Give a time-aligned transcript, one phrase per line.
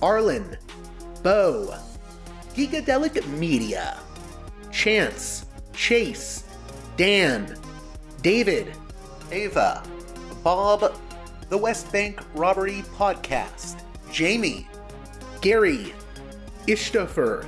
[0.00, 0.56] Arlen,
[1.22, 1.74] Bo,
[2.54, 3.98] Geekadelic Media,
[4.70, 6.44] Chance, Chase,
[6.96, 7.56] Dan,
[8.22, 8.72] David,
[9.32, 9.82] Ava,
[10.42, 10.94] Bob,
[11.48, 13.80] The West Bank Robbery Podcast,
[14.12, 14.68] Jamie,
[15.40, 15.94] Gary,
[16.66, 17.46] Ishtofer,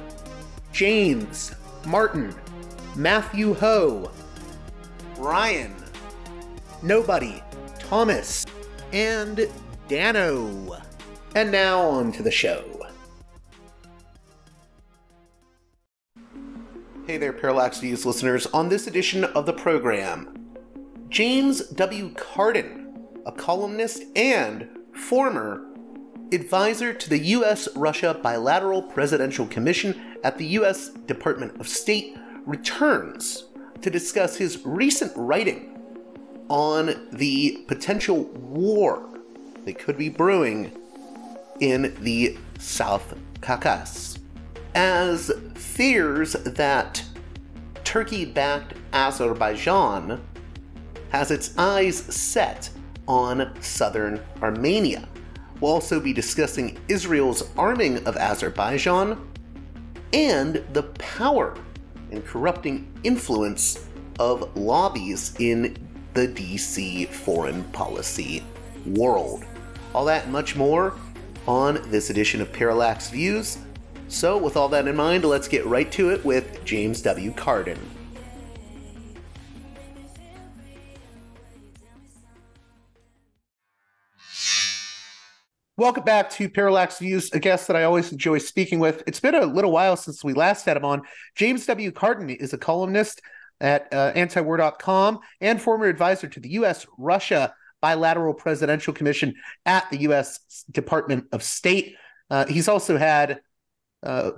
[0.73, 1.53] James,
[1.87, 2.35] Martin,
[2.97, 4.11] Matthew Ho,
[5.19, 5.75] Ryan,
[6.83, 7.43] Nobody,
[7.79, 8.47] Thomas,
[8.93, 9.49] and
[9.89, 10.81] Dano.
[11.35, 12.65] And now on to the show.
[17.07, 18.47] Hey there, Parallax Views listeners.
[18.47, 20.57] On this edition of the program,
[21.09, 22.13] James W.
[22.15, 25.67] Carden, a columnist and former
[26.33, 27.69] advisor to the U.S.
[27.77, 30.91] Russia Bilateral Presidential Commission at the U.S.
[30.91, 33.45] Department of State, returns
[33.83, 35.79] to discuss his recent writing
[36.49, 39.09] on the potential war
[39.65, 40.73] that could be brewing
[41.61, 44.19] in the South Caucasus.
[44.75, 47.05] As fears that
[47.85, 50.21] Turkey backed Azerbaijan
[51.11, 52.71] has its eyes set
[53.09, 55.09] on southern Armenia.
[55.61, 59.29] We'll also be discussing Israel's arming of Azerbaijan
[60.13, 61.57] and the power
[62.11, 63.87] and corrupting influence
[64.19, 65.77] of lobbies in
[66.15, 68.43] the DC foreign policy
[68.87, 69.45] world.
[69.95, 70.95] All that and much more
[71.47, 73.59] on this edition of Parallax Views.
[74.09, 77.33] So, with all that in mind, let's get right to it with James W.
[77.33, 77.79] Carden.
[85.81, 89.03] Welcome back to Parallax Views, a guest that I always enjoy speaking with.
[89.07, 91.01] It's been a little while since we last had him on.
[91.37, 91.91] James W.
[91.91, 93.23] Carden is a columnist
[93.61, 96.87] at uh, antiwar.com and former advisor to the U.S.
[96.99, 99.35] Russia Bilateral Presidential Commission
[99.67, 100.65] at the U.S.
[100.71, 101.97] Department of State.
[102.29, 103.41] Uh, he's also had
[104.03, 104.33] uh,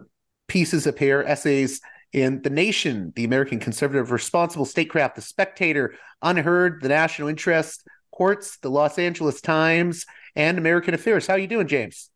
[0.48, 1.80] pieces appear, essays
[2.12, 8.58] in The Nation, The American Conservative Responsible Statecraft, The Spectator, UnHerd, The National Interest, Quartz,
[8.58, 11.26] The Los Angeles Times, and American Affairs.
[11.26, 12.10] How are you doing, James?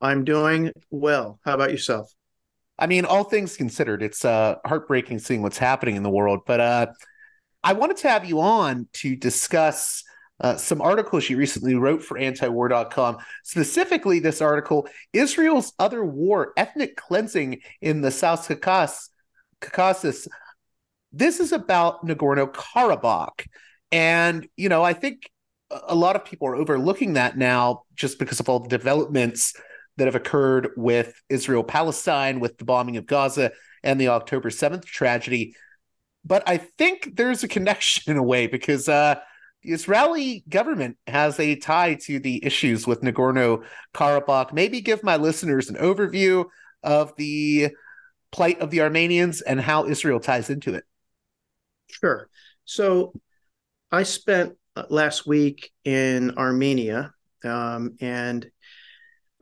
[0.00, 1.38] I'm doing well.
[1.44, 2.12] How about yourself?
[2.78, 6.40] I mean, all things considered, it's uh, heartbreaking seeing what's happening in the world.
[6.46, 6.86] But uh,
[7.62, 10.02] I wanted to have you on to discuss
[10.40, 13.18] uh, some articles she recently wrote for antiwar.com.
[13.44, 18.48] Specifically, this article Israel's Other War Ethnic Cleansing in the South
[19.60, 20.28] Caucasus.
[21.12, 23.46] This is about Nagorno Karabakh.
[23.92, 25.30] And, you know, I think
[25.70, 29.54] a lot of people are overlooking that now just because of all the developments
[29.96, 34.84] that have occurred with Israel Palestine, with the bombing of Gaza and the October 7th
[34.84, 35.54] tragedy.
[36.24, 39.16] But I think there's a connection in a way because uh,
[39.62, 43.64] the Israeli government has a tie to the issues with Nagorno
[43.94, 44.52] Karabakh.
[44.52, 46.46] Maybe give my listeners an overview
[46.82, 47.70] of the
[48.32, 50.84] plight of the Armenians and how Israel ties into it.
[51.88, 52.28] Sure.
[52.64, 53.12] So
[53.90, 57.12] I spent uh, last week in Armenia
[57.44, 58.50] um, and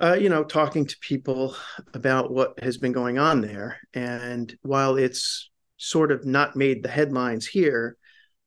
[0.02, 1.54] uh, you know talking to people
[1.94, 6.88] about what has been going on there and while it's sort of not made the
[6.88, 7.96] headlines here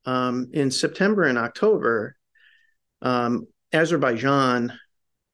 [0.06, 2.16] um, in September and October,
[3.02, 4.74] um, Azerbaijan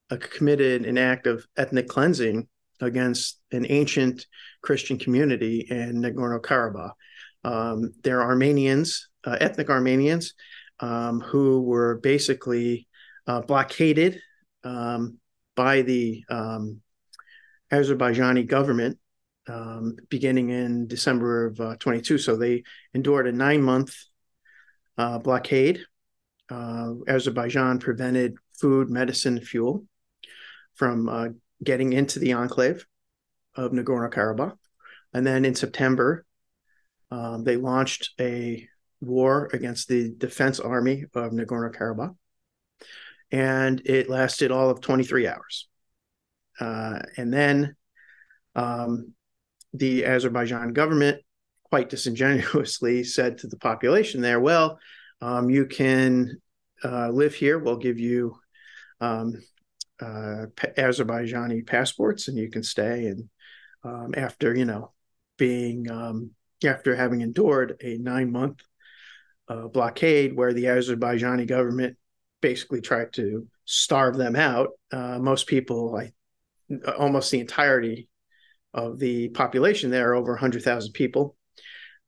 [0.10, 2.48] uh, committed an act of ethnic cleansing
[2.82, 4.26] against an ancient
[4.62, 6.92] Christian community in Nagorno Karabakh.
[7.44, 10.34] Um, they're Armenians, uh, ethnic Armenians,
[10.80, 12.88] um, who were basically
[13.28, 14.22] uh, blockaded
[14.64, 15.18] um,
[15.56, 16.82] by the um,
[17.72, 18.98] Azerbaijani government
[19.48, 22.18] um, beginning in December of uh, 22.
[22.18, 22.64] So they
[22.94, 23.96] endured a nine month
[25.00, 25.80] uh, blockade.
[26.52, 29.86] Uh, Azerbaijan prevented food, medicine, fuel
[30.76, 31.30] from uh,
[31.64, 32.86] getting into the enclave
[33.56, 34.58] of Nagorno Karabakh.
[35.14, 36.26] And then in September,
[37.12, 38.68] um, they launched a
[39.00, 42.16] war against the defense army of Nagorno Karabakh.
[43.32, 45.68] And it lasted all of 23 hours.
[46.60, 47.76] Uh, and then
[48.56, 49.14] um,
[49.74, 51.22] the Azerbaijan government
[51.70, 54.80] quite disingenuously said to the population there, well,
[55.22, 56.38] um, you can
[56.84, 57.60] uh, live here.
[57.60, 58.36] We'll give you
[59.02, 59.36] um,
[60.02, 60.46] uh,
[60.78, 63.08] Azerbaijani passports and you can stay.
[63.08, 63.30] And
[63.84, 64.92] um, after, you know,
[65.38, 66.32] being, um,
[66.66, 68.62] after having endured a nine month
[69.48, 71.98] uh, blockade where the Azerbaijani government
[72.42, 76.14] basically tried to starve them out, uh, most people, like
[76.98, 78.08] almost the entirety
[78.74, 81.36] of the population there, over 100,000 people,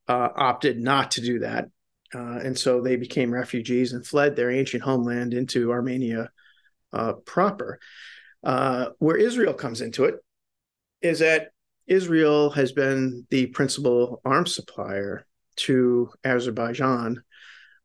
[0.07, 1.65] uh, opted not to do that.
[2.13, 6.29] Uh, and so they became refugees and fled their ancient homeland into Armenia
[6.93, 7.79] uh, proper.
[8.43, 10.15] Uh, where Israel comes into it
[11.01, 11.51] is that
[11.87, 15.25] Israel has been the principal arms supplier
[15.57, 17.23] to Azerbaijan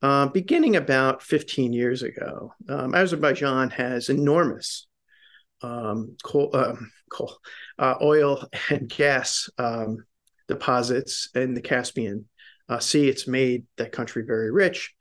[0.03, 2.53] uh, beginning about 15 years ago.
[2.69, 4.87] Um, Azerbaijan has enormous
[5.63, 7.37] um, coal, um, coal
[7.79, 10.05] uh, oil and gas um,
[10.49, 12.27] deposits in the Caspian
[12.69, 13.09] uh, Sea.
[13.09, 14.95] It's made that country very rich.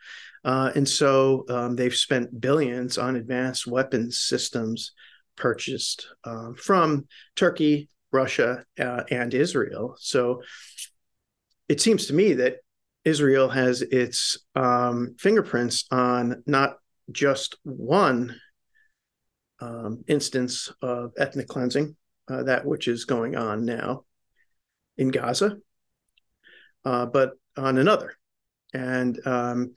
[0.44, 4.92] Uh, and so um, they've spent billions on advanced weapons systems
[5.36, 9.96] purchased um, from Turkey, Russia, uh, and Israel.
[10.00, 10.44] So
[11.68, 12.58] it seems to me that
[13.04, 16.78] Israel has its um, fingerprints on not
[17.12, 18.36] just one
[19.60, 21.96] um, instance of ethnic cleansing,
[22.28, 24.04] uh, that which is going on now
[24.98, 25.58] in Gaza,
[26.84, 28.18] uh, but on another.
[28.74, 29.76] And um,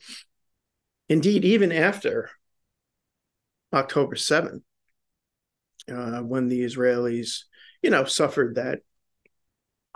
[1.09, 2.31] indeed, even after
[3.73, 4.63] October 7th,
[5.91, 7.45] uh, when the Israelis,
[7.83, 8.81] you know, suffered that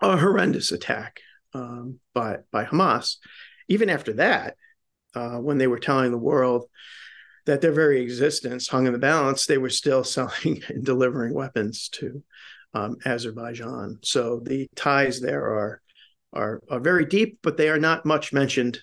[0.01, 1.21] a horrendous attack
[1.55, 3.17] um, by by Hamas,
[3.69, 4.57] even after that,
[5.15, 6.67] uh, when they were telling the world
[7.47, 11.89] that their very existence hung in the balance, they were still selling and delivering weapons
[11.91, 12.23] to
[12.75, 13.99] um, Azerbaijan.
[14.03, 15.83] So the ties there are,
[16.33, 18.81] are, are very deep, but they are not much mentioned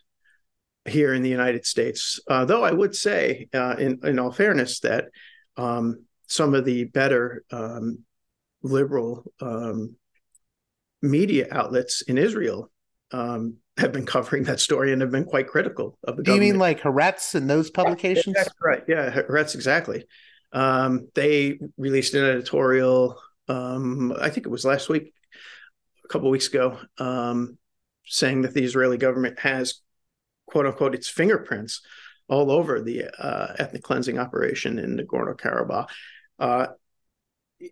[0.86, 2.20] here in the United States.
[2.28, 5.06] Uh, though I would say, uh, in in all fairness, that
[5.58, 8.00] um, some of the better um,
[8.64, 9.96] liberal um,
[11.02, 12.72] media outlets in Israel
[13.12, 16.24] um, have been covering that story and have been quite critical of the.
[16.24, 16.46] Do government.
[16.46, 18.36] you mean like Haaretz and those publications?
[18.38, 18.84] Yeah, right.
[18.88, 20.06] Yeah, Haaretz exactly.
[20.52, 23.20] Um, they released an editorial.
[23.50, 25.14] Um, I think it was last week,
[26.06, 27.58] a couple weeks ago, um,
[28.06, 29.82] saying that the Israeli government has,
[30.48, 31.82] quote unquote, its fingerprints
[32.28, 35.90] all over the uh, ethnic cleansing operation in Nagorno Karabakh.
[36.38, 36.68] Uh,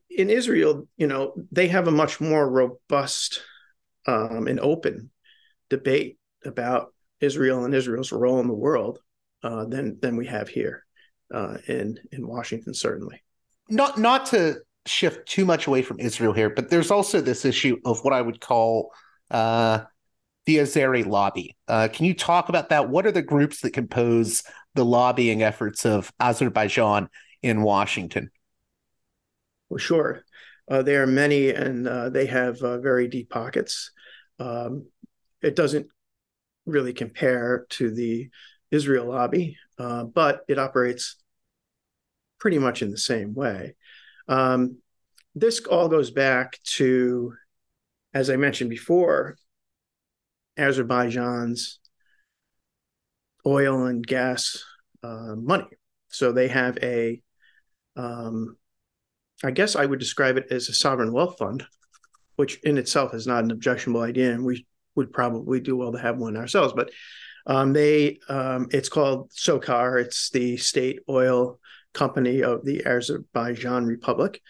[0.10, 3.42] in Israel, you know, they have a much more robust
[4.06, 5.12] um, and open
[5.70, 9.00] debate about Israel and Israel's role in the world
[9.44, 10.86] uh, than than we have here
[11.34, 12.74] uh, in in Washington.
[12.74, 13.24] Certainly,
[13.70, 14.58] not not to
[14.88, 18.22] shift too much away from Israel here, but there's also this issue of what I
[18.22, 18.92] would call
[19.32, 19.82] uh,
[20.46, 21.58] the Azeri lobby.
[21.68, 22.90] Uh, can you talk about that?
[22.90, 24.44] What are the groups that compose
[24.76, 27.10] the lobbying efforts of Azerbaijan
[27.44, 28.32] in Washington?
[29.70, 30.24] Well, sure.
[30.70, 33.92] Uh, there are many, and uh, they have uh, very deep pockets.
[34.40, 34.88] Um,
[35.42, 35.88] it doesn't
[36.66, 38.30] really compare to the
[38.72, 41.16] Israel lobby, uh, but it operates
[42.40, 43.76] pretty much in the same way.
[44.28, 44.78] Um,
[45.36, 47.34] this all goes back to,
[48.14, 49.38] as I mentioned before,
[50.58, 51.80] Azerbaijan's
[53.46, 54.64] oil and gas
[55.04, 55.68] uh, money.
[56.10, 57.22] So they have a,
[57.96, 58.58] um,
[59.44, 61.64] I guess I would describe it as a sovereign wealth fund,
[62.36, 64.66] which in itself is not an objectionable idea, and we
[64.96, 66.74] would probably do well to have one ourselves.
[66.76, 66.90] But
[67.46, 70.02] um, they, um, it's called SOCAR.
[70.02, 71.60] It's the state oil
[71.98, 74.42] company of the Azerbaijan Republic,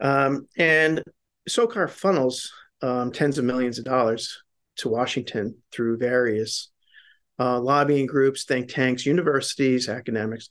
[0.00, 1.02] um, and
[1.48, 4.42] SOCAR funnels um, tens of millions of dollars
[4.76, 6.70] to Washington through various
[7.38, 10.48] uh, lobbying groups, think tanks, universities, academics.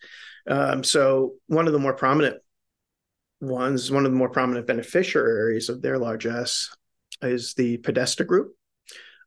[0.47, 2.37] Um, so one of the more prominent
[3.39, 6.75] ones, one of the more prominent beneficiaries of their largesse
[7.21, 8.55] is the Podesta Group.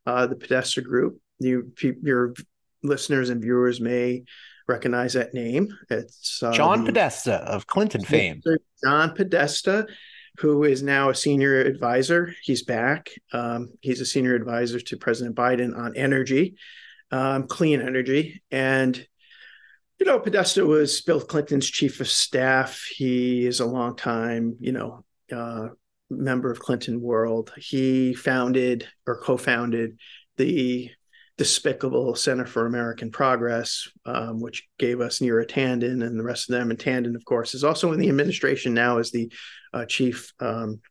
[0.05, 1.71] Uh, the Podesta Group, you,
[2.01, 2.33] your
[2.83, 4.23] listeners and viewers may
[4.67, 5.69] recognize that name.
[5.89, 8.41] It's uh, John Podesta of Clinton fame.
[8.83, 9.87] John Podesta,
[10.39, 12.33] who is now a senior advisor.
[12.43, 13.09] He's back.
[13.31, 16.55] Um, he's a senior advisor to President Biden on energy,
[17.11, 18.43] um, clean energy.
[18.51, 18.95] And,
[19.99, 22.83] you know, Podesta was Bill Clinton's chief of staff.
[22.95, 25.69] He is a long time, you know, uh,
[26.09, 27.51] member of Clinton World.
[27.57, 29.97] He founded or co founded
[30.37, 30.91] the
[31.37, 36.53] despicable Center for American Progress, um, which gave us Neera Tanden and the rest of
[36.53, 36.71] them.
[36.71, 39.31] And Tanden, of course, is also in the administration now as the
[39.73, 40.81] uh, chief um,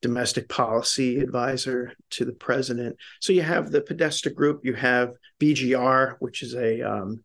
[0.00, 2.96] domestic policy advisor to the president.
[3.20, 7.22] So you have the Podesta Group, you have BGR, which is a um,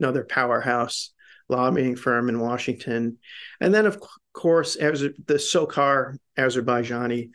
[0.00, 1.12] another powerhouse
[1.48, 3.18] lobbying firm in Washington,
[3.60, 7.30] and then of course as the SOCAR Azerbaijani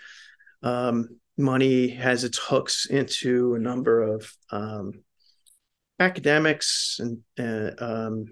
[0.61, 5.03] um, money has its hooks into a number of um,
[5.99, 8.25] academics and uh, um,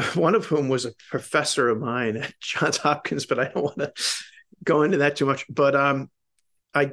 [0.14, 3.78] one of whom was a professor of mine at Johns Hopkins, but I don't want
[3.78, 3.92] to
[4.64, 5.44] go into that too much.
[5.48, 6.10] But um,
[6.74, 6.92] I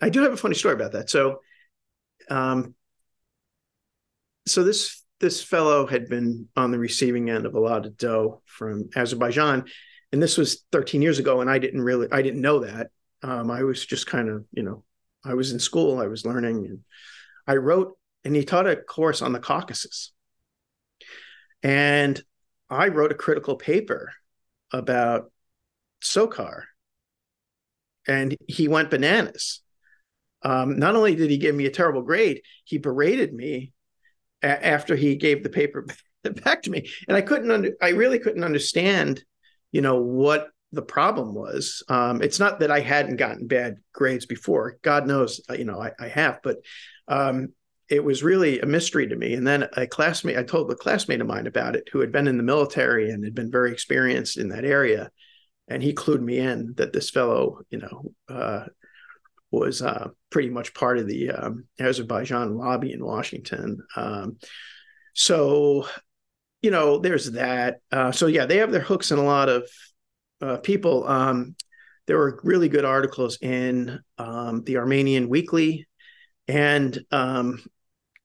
[0.00, 1.10] I do have a funny story about that.
[1.10, 1.40] So,
[2.30, 2.74] um,
[4.46, 8.40] so this this fellow had been on the receiving end of a lot of dough
[8.46, 9.66] from Azerbaijan,
[10.12, 12.90] and this was 13 years ago, and I didn't really I didn't know that.
[13.22, 14.84] Um, I was just kind of you know
[15.24, 16.80] I was in school, I was learning, and
[17.46, 20.12] I wrote, and he taught a course on the Caucasus
[21.62, 22.20] and
[22.68, 24.12] I wrote a critical paper
[24.72, 25.30] about
[26.02, 26.64] SOCAR,
[28.06, 29.60] and he went bananas.
[30.42, 33.72] Um, not only did he give me a terrible grade, he berated me
[34.42, 35.86] a- after he gave the paper
[36.44, 39.22] back to me, and I couldn't under, I really couldn't understand,
[39.72, 41.82] you know, what the problem was.
[41.88, 44.78] Um, it's not that I hadn't gotten bad grades before.
[44.82, 46.58] God knows, you know, I, I have, but
[47.08, 47.48] um,
[47.88, 49.34] it was really a mystery to me.
[49.34, 52.28] And then a classmate, I told a classmate of mine about it who had been
[52.28, 55.10] in the military and had been very experienced in that area.
[55.66, 58.66] And he clued me in that this fellow, you know, uh,
[59.50, 63.82] was uh, pretty much part of the um, Azerbaijan lobby in Washington.
[63.96, 64.38] Um,
[65.14, 65.88] so,
[66.62, 67.80] you know, there's that.
[67.90, 69.68] Uh, so, yeah, they have their hooks in a lot of
[70.40, 71.06] uh, people.
[71.06, 71.56] Um,
[72.06, 75.86] there were really good articles in um, the Armenian Weekly
[76.50, 77.62] and um,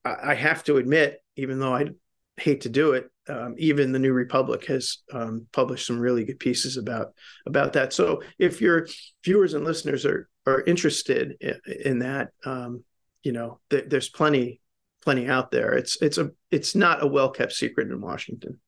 [0.04, 1.90] I have to admit, even though I
[2.38, 6.40] hate to do it, um, even the New Republic has um, published some really good
[6.40, 7.14] pieces about
[7.46, 7.94] about that.
[7.94, 8.88] So if your
[9.24, 12.84] viewers and listeners are are interested in, in that, um,
[13.24, 14.60] you know, th- there's plenty
[15.06, 15.74] plenty out there.
[15.74, 18.60] It's it's a it's not a well kept secret in Washington.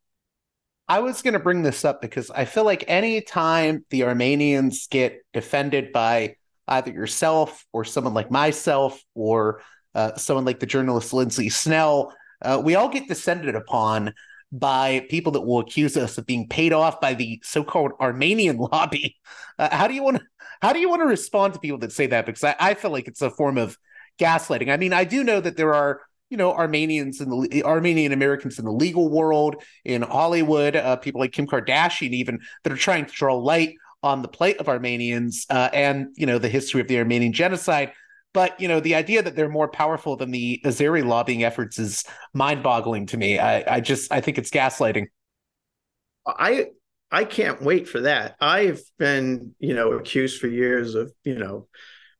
[0.88, 4.88] I was going to bring this up because I feel like any time the Armenians
[4.90, 6.36] get defended by
[6.68, 9.62] either yourself or someone like myself or
[9.96, 14.14] uh, someone like the journalist Lindsey Snell, uh, we all get descended upon
[14.52, 19.18] by people that will accuse us of being paid off by the so-called Armenian lobby.
[19.60, 20.24] Uh, how do you want to
[20.62, 22.26] how do you want to respond to people that say that?
[22.26, 23.78] Because I, I, feel like it's a form of
[24.18, 24.72] gaslighting.
[24.72, 28.60] I mean, I do know that there are you know Armenians and the Armenian Americans
[28.60, 33.06] in the legal world, in Hollywood, uh, people like Kim Kardashian, even that are trying
[33.06, 36.88] to draw light on the plight of Armenians uh, and you know the history of
[36.88, 37.94] the Armenian genocide.
[38.34, 42.04] But you know, the idea that they're more powerful than the Azeri lobbying efforts is
[42.34, 43.40] mind-boggling to me.
[43.40, 45.08] I, I just I think it's gaslighting.
[46.26, 46.68] I
[47.10, 48.36] I can't wait for that.
[48.42, 51.68] I've been, you know, accused for years of, you know,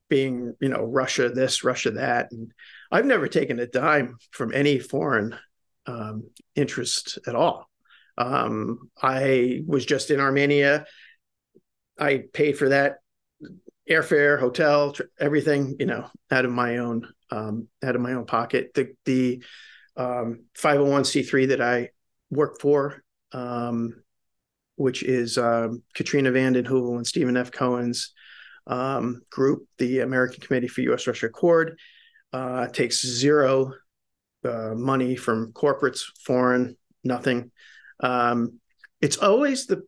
[0.10, 2.54] being, you know, Russia this, Russia that, and
[2.92, 5.36] I've never taken a dime from any foreign
[5.86, 7.70] um, interest at all.
[8.18, 10.86] Um, I was just in Armenia.
[12.00, 12.98] I paid for that
[13.90, 18.26] airfare, hotel, tr- everything, you know, out of my own um, out of my own
[18.26, 18.74] pocket.
[18.74, 19.44] The the
[19.96, 21.90] um, 501c3 that I
[22.30, 24.04] work for, um,
[24.76, 27.52] which is um, Katrina vanden Heuvel and Stephen F.
[27.52, 28.14] Cohen's
[28.68, 31.08] um, group, the American Committee for U.S.
[31.08, 31.80] Russia Accord,
[32.34, 33.74] uh, takes zero
[34.44, 37.52] uh, money from corporates, foreign, nothing.
[38.00, 38.60] Um,
[39.02, 39.84] it's always the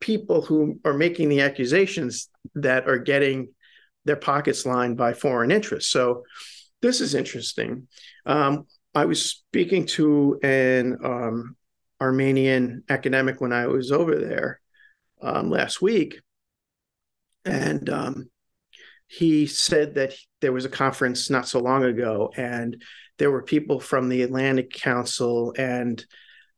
[0.00, 3.48] people who are making the accusations that are getting
[4.04, 5.90] their pockets lined by foreign interests.
[5.90, 6.24] So
[6.82, 7.88] this is interesting.
[8.26, 11.56] Um, I was speaking to an um,
[12.00, 14.60] Armenian academic when I was over there
[15.22, 16.20] um, last week,
[17.44, 18.30] and um,
[19.06, 22.82] he said that there was a conference not so long ago, and
[23.18, 26.04] there were people from the Atlantic Council and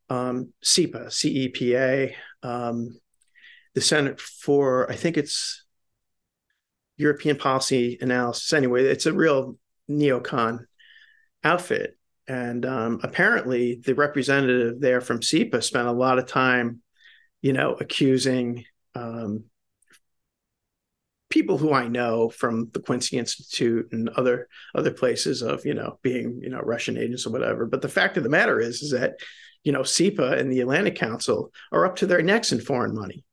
[0.08, 2.98] um, CEPA, CEPA, um,
[3.74, 5.64] the Senate for, I think it's
[6.96, 8.52] European Policy Analysis.
[8.52, 9.58] Anyway, it's a real
[9.90, 10.60] neocon
[11.44, 11.96] outfit.
[12.28, 16.80] and um, apparently the representative there from CEPA spent a lot of time,
[17.40, 19.44] you know, accusing um,
[21.28, 25.98] people who I know from the Quincy Institute and other other places of you know
[26.02, 27.66] being you know Russian agents or whatever.
[27.66, 29.14] But the fact of the matter is is that
[29.64, 33.24] you know CEPA and the Atlantic Council are up to their necks in foreign money.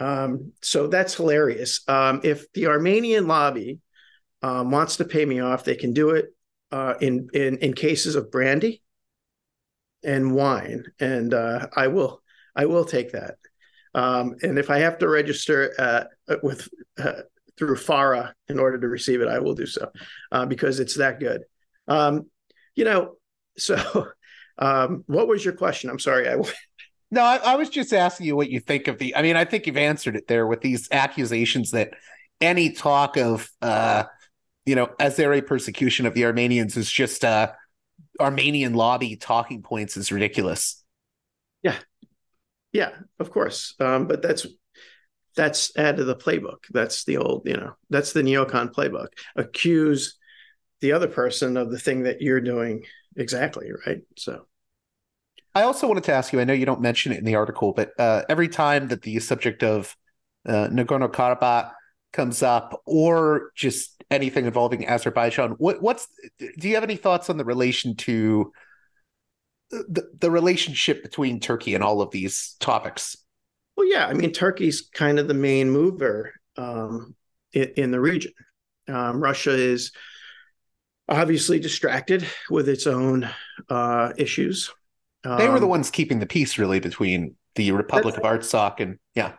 [0.00, 1.80] Um, so that's hilarious.
[1.88, 3.80] Um, if the Armenian lobby
[4.42, 6.26] um, wants to pay me off, they can do it
[6.72, 8.82] uh, in in in cases of brandy
[10.02, 12.22] and wine, and uh, I will
[12.54, 13.36] I will take that.
[13.94, 16.04] Um, and if I have to register uh,
[16.42, 17.22] with uh,
[17.56, 19.90] through FARA in order to receive it, I will do so
[20.32, 21.42] uh, because it's that good.
[21.86, 22.26] Um,
[22.74, 23.14] you know,
[23.58, 24.08] so
[24.58, 25.90] um, what was your question?
[25.90, 26.28] I'm sorry.
[26.28, 26.36] I
[27.10, 29.14] no, I, I, was just asking you what you think of the.
[29.16, 31.94] I mean, I think you've answered it there with these accusations that
[32.40, 34.04] any talk of, uh,
[34.66, 37.52] you know, Azeri persecution of the Armenians is just uh,
[38.20, 40.82] Armenian lobby talking points is ridiculous.
[41.62, 41.76] Yeah,
[42.74, 42.90] yeah,
[43.20, 43.74] of course.
[43.80, 44.46] Um, but that's
[45.36, 46.64] that's add to the playbook.
[46.70, 49.08] That's the old, you know, that's the neocon playbook.
[49.36, 50.18] Accuse
[50.80, 52.84] the other person of the thing that you're doing
[53.16, 54.02] exactly, right?
[54.16, 54.46] So
[55.54, 57.72] I also wanted to ask you, I know you don't mention it in the article,
[57.72, 59.96] but uh, every time that the subject of
[60.46, 61.70] uh, Nagorno-Karabakh
[62.12, 67.36] comes up or just anything involving Azerbaijan, what, what's do you have any thoughts on
[67.36, 68.52] the relation to
[69.70, 73.16] the, the relationship between Turkey and all of these topics?
[73.76, 77.14] Well, yeah, I mean, Turkey's kind of the main mover um,
[77.52, 78.32] in, in, the region.
[78.88, 79.92] Um, Russia is
[81.08, 83.28] obviously distracted with its own
[83.68, 84.72] uh, issues.
[85.24, 88.80] Um, they were the um, ones keeping the peace, really, between the Republic of Artsakh
[88.80, 89.32] and yeah.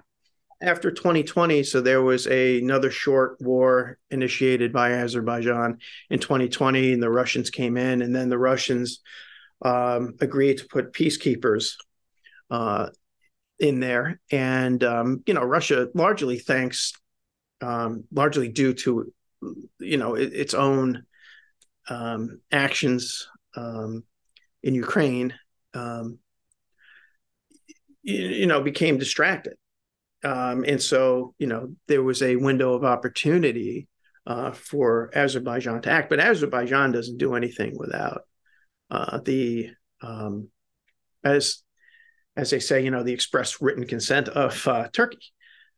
[0.61, 5.77] After 2020, so there was a, another short war initiated by Azerbaijan
[6.09, 9.01] in 2020, and the Russians came in, and then the Russians
[9.65, 11.73] um, agreed to put peacekeepers
[12.51, 12.87] uh,
[13.59, 16.93] in there, and um, you know Russia largely thanks,
[17.61, 19.11] um, largely due to
[19.79, 21.03] you know it, its own
[21.89, 24.03] um, actions um,
[24.61, 25.33] in Ukraine,
[25.73, 26.19] um,
[28.03, 29.55] you, you, know became distracted,
[30.21, 33.87] and so you know there was a window of opportunity
[34.27, 38.21] uh, for Azerbaijan to act, but Azerbaijan doesn't do anything without
[38.89, 39.71] uh, the
[40.01, 40.49] um,
[41.23, 41.63] as
[42.35, 45.19] as they say, you know, the express written consent of uh, Turkey.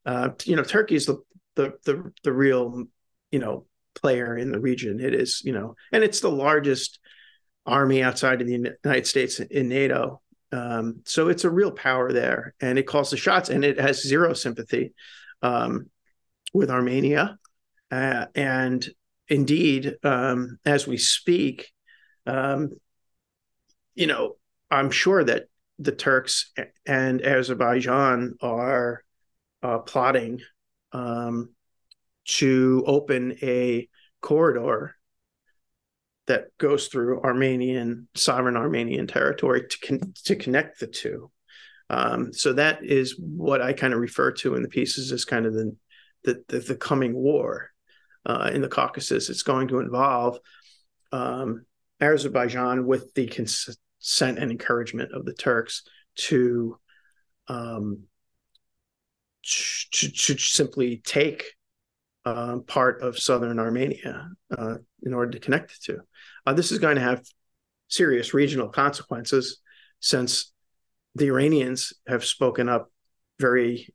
[0.05, 1.17] Uh, you know, Turkey is the,
[1.55, 2.85] the the the real
[3.31, 3.65] you know
[3.95, 4.99] player in the region.
[4.99, 6.99] It is you know, and it's the largest
[7.65, 10.21] army outside of the United States in NATO.
[10.51, 14.01] Um, so it's a real power there, and it calls the shots, and it has
[14.01, 14.93] zero sympathy
[15.41, 15.89] um,
[16.53, 17.37] with Armenia,
[17.91, 18.87] uh, and
[19.27, 21.71] indeed, um, as we speak,
[22.25, 22.69] um,
[23.97, 24.35] you know,
[24.69, 25.45] I'm sure that
[25.79, 26.51] the Turks
[26.85, 29.03] and Azerbaijan are
[29.63, 30.41] uh, plotting
[30.91, 31.49] um,
[32.25, 33.89] to open a
[34.21, 34.95] corridor
[36.27, 41.31] that goes through Armenian sovereign Armenian territory to con- to connect the two.
[41.89, 45.45] Um, so that is what I kind of refer to in the pieces as kind
[45.45, 45.75] of the
[46.23, 47.71] the, the, the coming war
[48.25, 49.29] uh, in the Caucasus.
[49.29, 50.37] It's going to involve
[51.11, 51.65] um,
[51.99, 53.77] Azerbaijan with the cons-
[54.07, 55.83] consent and encouragement of the Turks
[56.15, 56.77] to
[57.49, 58.03] um,
[59.43, 61.53] to, to simply take
[62.25, 65.99] uh, part of southern Armenia uh, in order to connect the two.
[66.45, 67.23] Uh, this is going to have
[67.87, 69.59] serious regional consequences
[69.99, 70.51] since
[71.15, 72.91] the Iranians have spoken up
[73.39, 73.93] very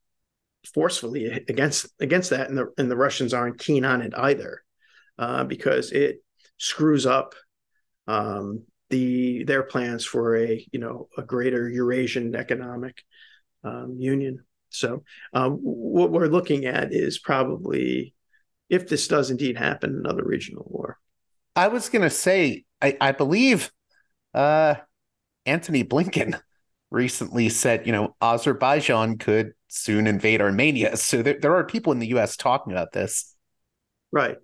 [0.75, 4.63] forcefully against against that, and the and the Russians aren't keen on it either,
[5.19, 6.23] uh, because it
[6.59, 7.35] screws up
[8.07, 13.03] um, the their plans for a you know a greater Eurasian economic
[13.65, 14.45] um, union.
[14.69, 15.03] So
[15.33, 18.15] um, what we're looking at is probably,
[18.69, 20.99] if this does indeed happen, another regional war.
[21.57, 23.71] I was going to say, I, I believe
[24.35, 24.77] uh,
[25.45, 26.41] Antony Blinken
[26.91, 30.97] recently said, you know, Azerbaijan could soon invade Armenia.
[30.97, 32.37] So there, there are people in the U.S.
[32.37, 33.35] talking about this.
[34.11, 34.37] Right.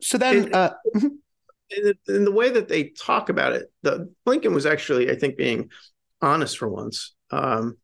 [0.00, 1.08] So then, it, uh, mm-hmm
[1.70, 5.70] in, the way that they talk about it, the Blinken was actually, I think, being
[6.20, 7.14] honest for once.
[7.30, 7.76] Um,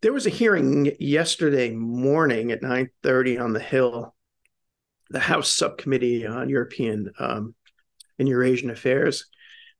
[0.00, 4.14] there was a hearing yesterday morning at 9:30 on the Hill.
[5.10, 7.54] The House Subcommittee on European um,
[8.18, 9.26] and Eurasian Affairs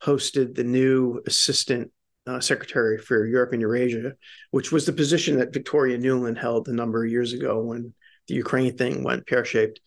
[0.02, 1.90] hosted the new Assistant
[2.26, 4.12] uh, Secretary for Europe and Eurasia,
[4.50, 7.94] which was the position that Victoria Nuland held a number of years ago when
[8.28, 9.80] the Ukraine thing went pear shaped.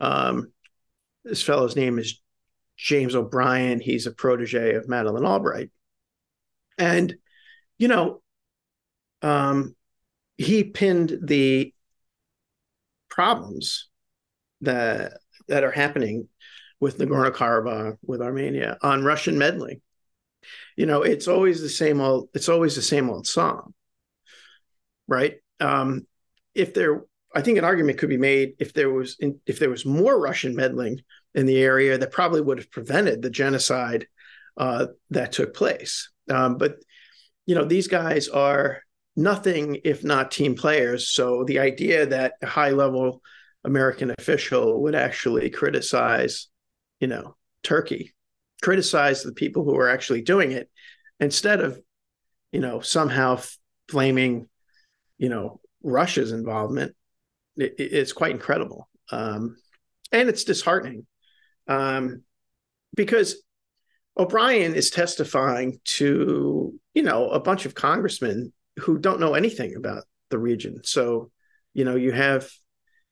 [0.00, 0.52] Um,
[1.24, 2.20] this fellow's name is
[2.80, 3.80] James O'Brien.
[3.80, 5.70] He's a protege of Madeleine Albright.
[6.78, 7.14] And,
[7.78, 8.22] you know,
[9.22, 9.76] um,
[10.38, 11.74] he pinned the
[13.10, 13.88] problems
[14.62, 16.28] that that are happening
[16.78, 19.82] with Nagorno Karabakh, with Armenia, on Russian meddling.
[20.76, 22.30] You know, it's always the same old.
[22.32, 23.74] It's always the same old song,
[25.06, 25.34] right?
[25.58, 26.06] Um,
[26.54, 27.02] if there,
[27.34, 30.56] I think an argument could be made if there was if there was more Russian
[30.56, 31.02] meddling
[31.34, 34.06] in the area, that probably would have prevented the genocide
[34.56, 36.10] uh, that took place.
[36.28, 36.76] Um, but
[37.46, 38.82] you know, these guys are
[39.16, 41.08] nothing if not team players.
[41.08, 43.22] So the idea that a high level
[43.64, 46.48] American official would actually criticize,
[47.00, 48.14] you know, Turkey,
[48.62, 50.70] criticize the people who are actually doing it
[51.18, 51.80] instead of,
[52.52, 53.40] you know, somehow
[53.88, 54.48] blaming,
[55.18, 56.94] you know, Russia's involvement.
[57.56, 58.88] It, it's quite incredible.
[59.10, 59.56] Um,
[60.12, 61.06] and it's disheartening
[61.66, 62.22] um,
[62.94, 63.42] because
[64.16, 70.04] O'Brien is testifying to, you know, a bunch of congressmen who don't know anything about
[70.30, 70.80] the region.
[70.84, 71.30] So,
[71.74, 72.50] you know, you have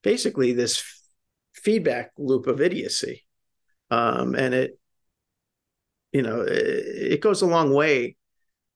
[0.02, 1.00] basically this f-
[1.54, 3.24] feedback loop of idiocy.
[3.90, 4.78] Um, and it,
[6.12, 8.16] you know, it, it goes a long way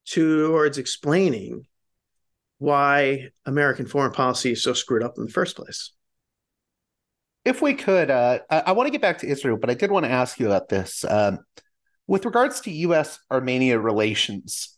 [0.05, 1.65] towards explaining
[2.57, 5.91] why American foreign policy is so screwed up in the first place.
[7.45, 9.91] If we could, uh, I, I want to get back to Israel, but I did
[9.91, 11.03] want to ask you about this.
[11.07, 11.39] Um,
[12.07, 13.19] with regards to U.S.
[13.31, 14.77] Armenia relations,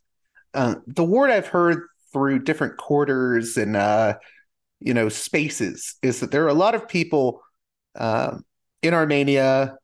[0.53, 4.15] uh, the word I've heard through different quarters and uh,
[4.79, 7.41] you know spaces is that there are a lot of people
[7.95, 8.37] uh,
[8.81, 9.77] in Armenia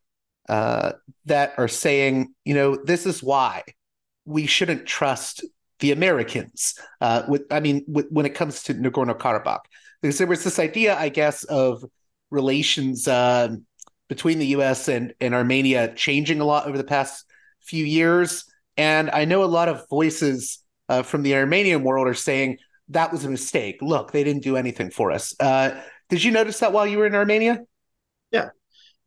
[0.49, 0.93] uh,
[1.25, 3.63] that are saying, you know, this is why
[4.25, 5.45] we shouldn't trust
[5.79, 6.75] the Americans.
[6.99, 9.61] Uh, with, I mean, with, when it comes to Nagorno Karabakh,
[10.01, 11.83] because there was this idea, I guess, of
[12.31, 13.55] relations uh,
[14.09, 14.87] between the U.S.
[14.87, 17.25] and and Armenia changing a lot over the past
[17.61, 18.45] few years,
[18.77, 22.57] and I know a lot of voices uh, from the Armenian world are saying
[22.89, 23.77] that was a mistake.
[23.81, 25.33] Look, they didn't do anything for us.
[25.39, 27.59] Uh, did you notice that while you were in Armenia?
[28.31, 28.49] Yeah.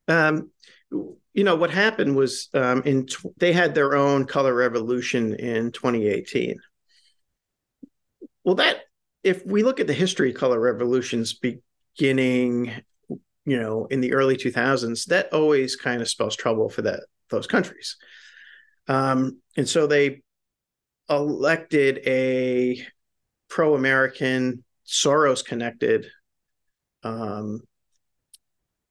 [0.09, 0.51] Um,
[0.91, 5.73] you know what happened was um, in tw- they had their own color revolution in
[5.73, 6.57] 2018.
[8.45, 8.83] Well, that
[9.23, 11.39] if we look at the history of color revolutions
[11.97, 12.73] beginning,
[13.45, 17.47] you know, in the early 2000s, that always kind of spells trouble for that those
[17.47, 17.97] countries.
[18.89, 20.23] Um, and so they
[21.09, 22.85] elected a
[23.49, 26.07] pro American, Soros connected
[27.03, 27.61] um,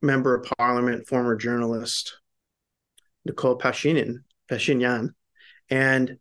[0.01, 2.17] member of parliament, former journalist,
[3.27, 5.09] Nikol Pashinyan, Pashinyan.
[5.69, 6.17] And,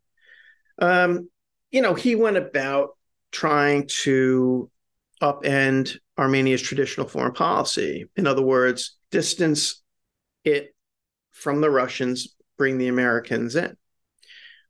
[0.79, 1.29] um,
[1.71, 2.91] you know, he went about
[3.31, 4.71] trying to
[5.21, 8.09] upend Armenia's traditional foreign policy.
[8.17, 9.83] In other words, distance
[10.45, 10.75] it
[11.33, 13.77] from the Russians, bring the Americans in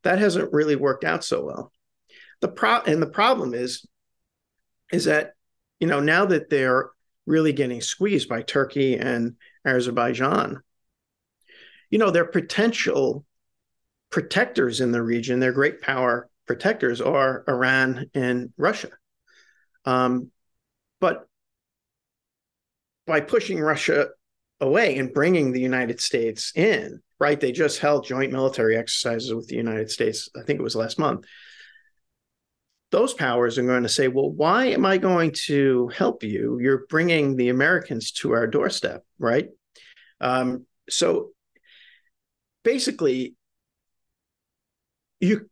[0.03, 1.73] that hasn't really worked out so well.
[2.41, 3.87] The pro and the problem is,
[4.93, 5.33] is that
[5.81, 6.91] you know now that they're
[7.27, 10.61] really getting squeezed by Turkey and Azerbaijan,
[11.91, 13.25] you know their potential
[14.11, 18.91] protectors in the region, their great power protectors are Iran and Russia.
[19.85, 20.31] Um,
[21.01, 21.27] but
[23.07, 24.09] by pushing Russia
[24.61, 27.41] away and bringing the United States in, right?
[27.41, 30.29] They just held joint military exercises with the United States.
[30.37, 31.25] I think it was last month.
[32.91, 36.59] Those powers are going to say, well, why am I going to help you?
[36.61, 39.49] You're bringing the Americans to our doorstep, right?
[40.21, 41.31] Um, so
[42.63, 43.35] basically,
[45.21, 45.49] you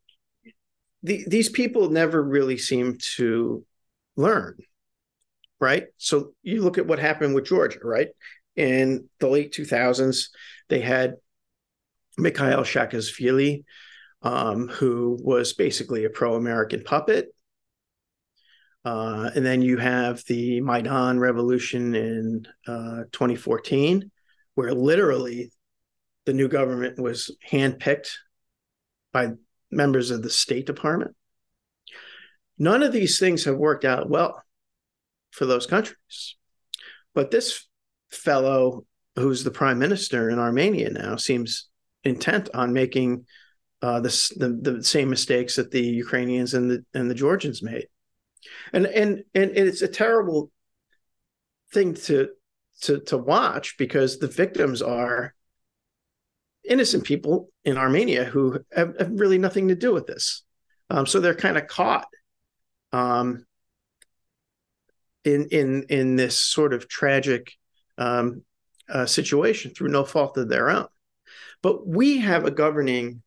[1.03, 3.65] the, these people never really seem to
[4.15, 4.57] learn,
[5.61, 5.85] right?
[5.97, 8.09] So you look at what happened with Georgia, right?
[8.55, 10.29] In the late 2000s,
[10.67, 11.15] they had
[12.17, 13.63] Mikhail Saakashvili,
[14.23, 17.33] um, who was basically a pro-American puppet.
[18.83, 24.11] Uh, and then you have the Maidan revolution in uh, 2014,
[24.55, 25.51] where literally
[26.25, 28.09] the new government was handpicked
[29.13, 29.29] by
[29.69, 31.15] members of the State Department.
[32.57, 34.43] None of these things have worked out well
[35.31, 36.35] for those countries.
[37.13, 37.67] But this
[38.11, 41.69] fellow, who's the prime minister in Armenia now, seems
[42.03, 43.25] intent on making
[43.81, 47.87] uh, the, the, the same mistakes that the Ukrainians and the and the Georgians made,
[48.73, 50.51] and and and it's a terrible
[51.73, 52.29] thing to
[52.81, 55.33] to to watch because the victims are
[56.63, 60.43] innocent people in Armenia who have, have really nothing to do with this,
[60.91, 62.07] um, so they're kind of caught.
[62.93, 63.45] Um,
[65.23, 67.53] in in in this sort of tragic
[67.97, 68.43] um,
[68.89, 70.87] uh, situation through no fault of their own.
[71.61, 73.21] But we have a governing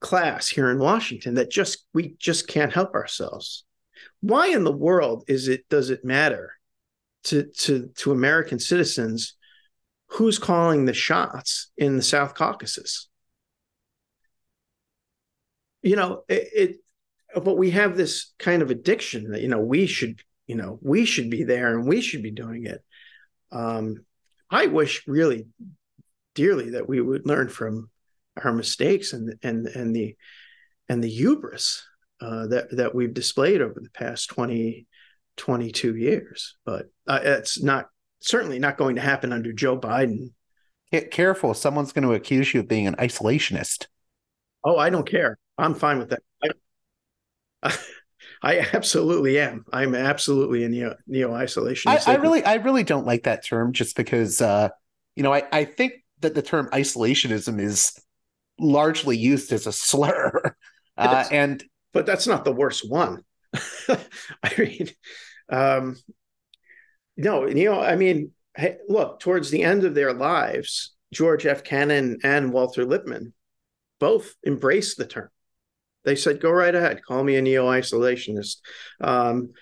[0.00, 3.64] class here in Washington that just we just can't help ourselves.
[4.20, 6.52] Why in the world is it does it matter
[7.24, 9.34] to to to American citizens
[10.08, 13.08] who's calling the shots in the South Caucasus?
[15.82, 16.76] You know, it, it
[17.42, 21.04] but we have this kind of addiction that you know we should you know we
[21.04, 22.82] should be there and we should be doing it.
[23.52, 24.04] Um
[24.50, 25.46] i wish really
[26.34, 27.90] dearly that we would learn from
[28.42, 30.16] our mistakes and and and the
[30.88, 31.86] and the hubris
[32.20, 34.86] uh, that that we've displayed over the past 20
[35.36, 36.56] 22 years.
[36.64, 37.88] But uh, it's not
[38.20, 40.30] certainly not going to happen under joe biden.
[40.92, 41.54] Get careful.
[41.54, 43.86] Someone's going to accuse you of being an isolationist.
[44.64, 45.38] Oh i don't care.
[45.58, 46.22] I'm fine with that.
[47.62, 47.76] I,
[48.44, 49.64] I absolutely am.
[49.72, 52.06] I'm absolutely a neo neo isolationist.
[52.06, 54.68] I, I, really, I really don't like that term, just because, uh,
[55.16, 57.98] you know, I, I think that the term isolationism is
[58.58, 60.54] largely used as a slur,
[60.98, 63.24] uh, and but that's not the worst one.
[63.88, 64.90] I mean,
[65.48, 65.96] um,
[67.16, 71.64] no, you know, I mean, hey, look, towards the end of their lives, George F.
[71.64, 73.32] Kennan and Walter Lippmann
[74.00, 75.30] both embraced the term
[76.04, 78.56] they said, go right ahead, call me a neo isolationist.
[79.00, 79.52] Um,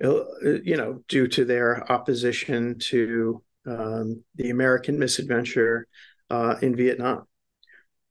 [0.00, 5.86] you know, due to their opposition to um, the American misadventure
[6.30, 7.26] uh, in Vietnam.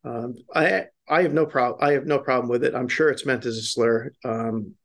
[0.03, 1.79] Um, I I have no problem.
[1.81, 2.73] I have no problem with it.
[2.73, 4.11] I'm sure it's meant as a slur.
[4.23, 4.75] Um,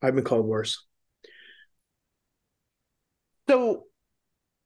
[0.00, 0.84] I've been called worse.
[3.48, 3.84] So,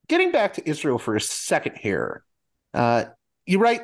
[0.08, 2.22] getting back to Israel for a second here,
[2.74, 3.06] uh,
[3.46, 3.82] you write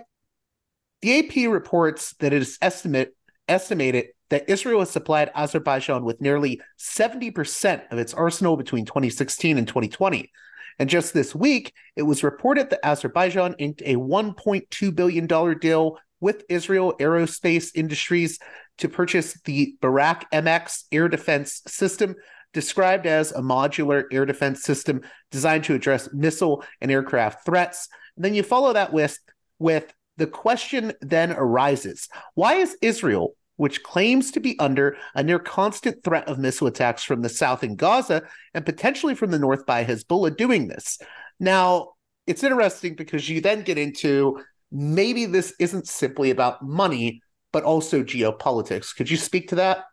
[1.01, 3.17] the AP reports that it is estimate
[3.49, 9.69] estimated that Israel has supplied Azerbaijan with nearly 70% of its arsenal between 2016 and
[9.69, 10.31] 2020.
[10.79, 15.27] And just this week, it was reported that Azerbaijan inked a $1.2 billion
[15.59, 18.39] deal with Israel Aerospace Industries
[18.79, 22.15] to purchase the Barak MX air defense system,
[22.55, 27.89] described as a modular air defense system designed to address missile and aircraft threats.
[28.17, 29.19] And then you follow that with,
[29.59, 35.39] with the question then arises why is Israel, which claims to be under a near
[35.39, 38.23] constant threat of missile attacks from the south in Gaza
[38.55, 40.99] and potentially from the north by Hezbollah, doing this?
[41.39, 41.91] Now,
[42.27, 47.21] it's interesting because you then get into maybe this isn't simply about money,
[47.53, 48.95] but also geopolitics.
[48.95, 49.85] Could you speak to that?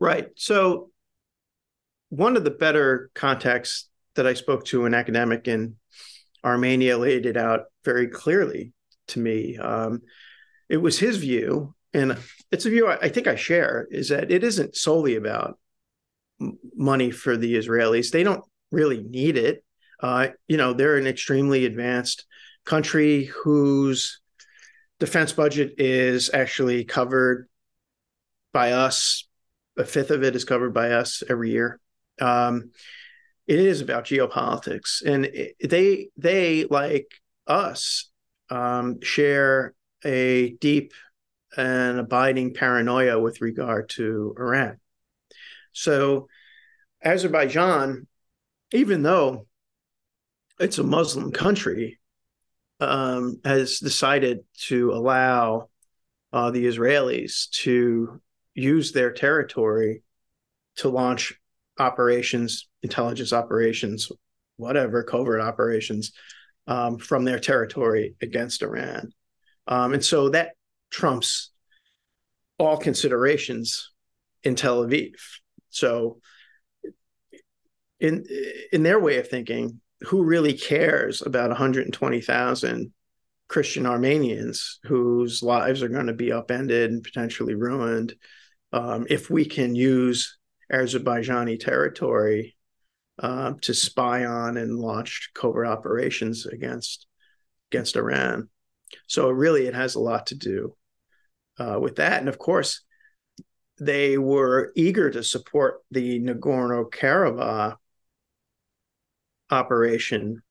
[0.00, 0.28] Right.
[0.36, 0.90] So,
[2.10, 5.76] one of the better contexts that I spoke to an academic in
[6.44, 8.72] Armenia laid it out very clearly
[9.08, 9.56] to me.
[9.56, 10.02] Um,
[10.68, 12.16] it was his view, and
[12.50, 15.58] it's a view I, I think I share, is that it isn't solely about
[16.76, 18.10] money for the Israelis.
[18.10, 19.64] They don't really need it.
[20.00, 22.26] Uh, you know, they're an extremely advanced
[22.64, 24.20] country whose
[25.00, 27.48] defense budget is actually covered
[28.52, 29.26] by us.
[29.76, 31.80] A fifth of it is covered by us every year.
[32.20, 32.70] Um,
[33.48, 37.10] it is about geopolitics, and it, they they like
[37.46, 38.10] us
[38.50, 40.92] um, share a deep
[41.56, 44.78] and abiding paranoia with regard to Iran.
[45.72, 46.28] So,
[47.02, 48.06] Azerbaijan,
[48.72, 49.46] even though
[50.60, 51.98] it's a Muslim country,
[52.80, 55.70] um, has decided to allow
[56.34, 58.20] uh, the Israelis to
[58.54, 60.02] use their territory
[60.76, 61.37] to launch
[61.78, 64.10] operations, intelligence operations,
[64.56, 66.12] whatever, covert operations
[66.66, 69.12] um, from their territory against Iran.
[69.66, 70.52] Um, and so that
[70.90, 71.50] trumps
[72.58, 73.90] all considerations
[74.42, 75.14] in Tel Aviv.
[75.70, 76.20] So,
[78.00, 78.24] in
[78.72, 82.92] in their way of thinking, who really cares about 120,000
[83.48, 88.14] Christian Armenians whose lives are going to be upended and potentially ruined
[88.72, 90.37] um, if we can use
[90.72, 92.56] Azerbaijani territory
[93.18, 97.06] uh, to spy on and launch covert operations against
[97.70, 98.48] against Iran.
[99.06, 100.74] So really, it has a lot to do
[101.58, 102.20] uh, with that.
[102.20, 102.82] And of course,
[103.78, 107.76] they were eager to support the Nagorno Karabakh
[109.50, 110.42] operation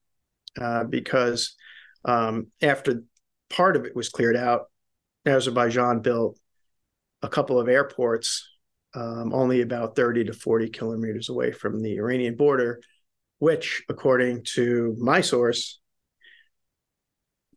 [0.59, 1.55] uh, because
[2.05, 3.03] um, after
[3.49, 4.69] part of it was cleared out,
[5.25, 6.39] Azerbaijan built
[7.21, 8.47] a couple of airports
[8.93, 12.81] um, only about 30 to 40 kilometers away from the Iranian border,
[13.39, 15.79] which, according to my source,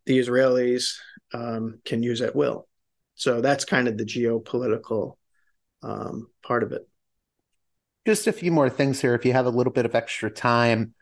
[0.07, 0.97] the Israelis
[1.33, 2.67] um, can use at will.
[3.15, 5.17] So that's kind of the geopolitical
[5.83, 6.83] um, part of it.
[8.07, 10.95] Just a few more things here, if you have a little bit of extra time.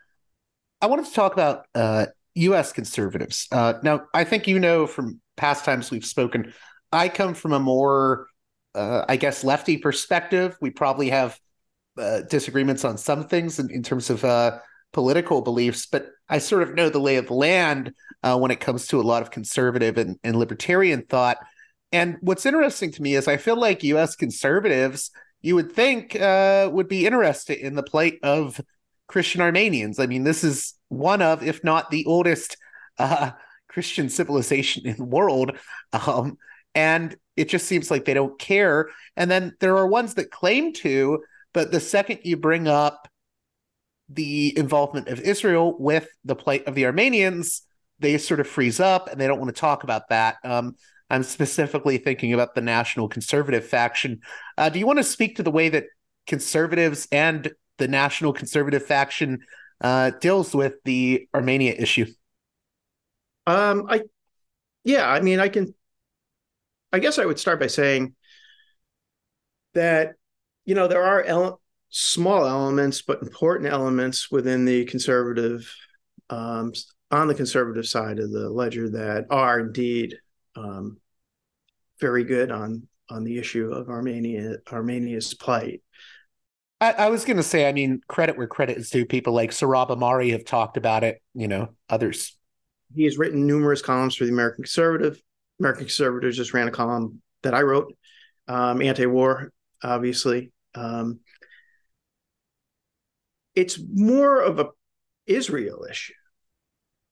[0.81, 2.71] I wanted to talk about uh, U.S.
[2.71, 3.47] conservatives.
[3.51, 6.53] Uh, now, I think you know from past times we've spoken,
[6.91, 8.27] I come from a more,
[8.79, 10.57] uh, I guess, lefty perspective.
[10.61, 11.37] We probably have
[11.97, 14.59] uh, disagreements on some things in, in terms of uh,
[14.93, 17.91] political beliefs, but I sort of know the lay of the land
[18.23, 21.37] uh, when it comes to a lot of conservative and, and libertarian thought.
[21.91, 24.15] And what's interesting to me is I feel like U.S.
[24.15, 25.11] conservatives,
[25.41, 28.61] you would think, uh, would be interested in the plight of
[29.07, 29.99] Christian Armenians.
[29.99, 32.55] I mean, this is one of, if not the oldest
[32.97, 33.31] uh,
[33.67, 35.57] Christian civilization in the world.
[35.91, 36.37] Um,
[36.75, 38.89] and it just seems like they don't care.
[39.15, 41.23] And then there are ones that claim to,
[41.53, 43.07] but the second you bring up
[44.09, 47.61] the involvement of Israel with the plight of the Armenians,
[47.99, 50.35] they sort of freeze up and they don't want to talk about that.
[50.43, 50.75] Um,
[51.09, 54.19] I'm specifically thinking about the national conservative faction.
[54.57, 55.85] Uh, do you want to speak to the way that
[56.27, 59.39] conservatives and the national conservative faction
[59.81, 62.05] uh, deals with the Armenia issue?
[63.47, 64.01] Um, I,
[64.83, 65.73] yeah, I mean, I can.
[66.91, 68.15] I guess I would start by saying
[69.73, 70.13] that
[70.65, 75.73] you know there are ele- small elements, but important elements within the conservative,
[76.29, 76.73] um,
[77.11, 80.15] on the conservative side of the ledger that are indeed
[80.55, 80.97] um,
[81.99, 85.81] very good on on the issue of Armenia Armenia's plight.
[86.81, 89.05] I, I was going to say, I mean, credit where credit is due.
[89.05, 91.21] People like Sohrab Ahmari have talked about it.
[91.33, 92.37] You know, others.
[92.95, 95.21] He has written numerous columns for the American Conservative.
[95.59, 97.93] American Conservatives just ran a column that I wrote,
[98.47, 99.51] um, anti-war,
[99.83, 100.51] obviously.
[100.75, 101.19] Um,
[103.55, 104.69] it's more of a
[105.25, 106.13] Israel issue.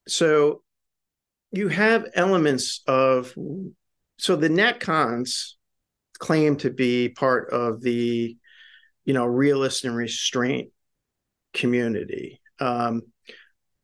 [0.06, 0.62] So
[1.52, 3.34] you have elements of
[4.18, 5.52] so the NatCons
[6.18, 8.36] claim to be part of the
[9.04, 10.70] you know realist and restraint
[11.54, 13.02] community um,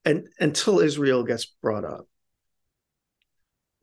[0.04, 2.06] and until Israel gets brought up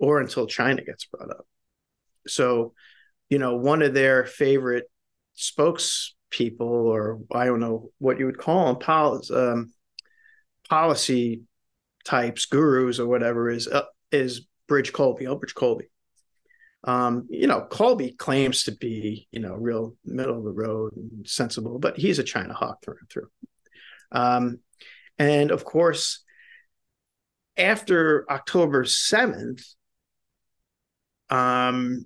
[0.02, 1.46] or until China gets brought up.
[2.28, 2.74] So,
[3.30, 4.86] you know, one of their favorite
[5.38, 9.74] spokespeople, or I don't know what you would call them, pol- um,
[10.68, 11.44] policy
[12.04, 15.86] types, gurus, or whatever, is uh, is Bridge Colby, Elbridge Colby.
[16.84, 21.28] Um, you know, Colby claims to be, you know, real middle of the road and
[21.30, 23.30] sensible, but he's a China hawk through and through.
[24.12, 24.60] Um,
[25.20, 26.24] and of course,
[27.56, 29.62] after October 7th,
[31.32, 32.06] um,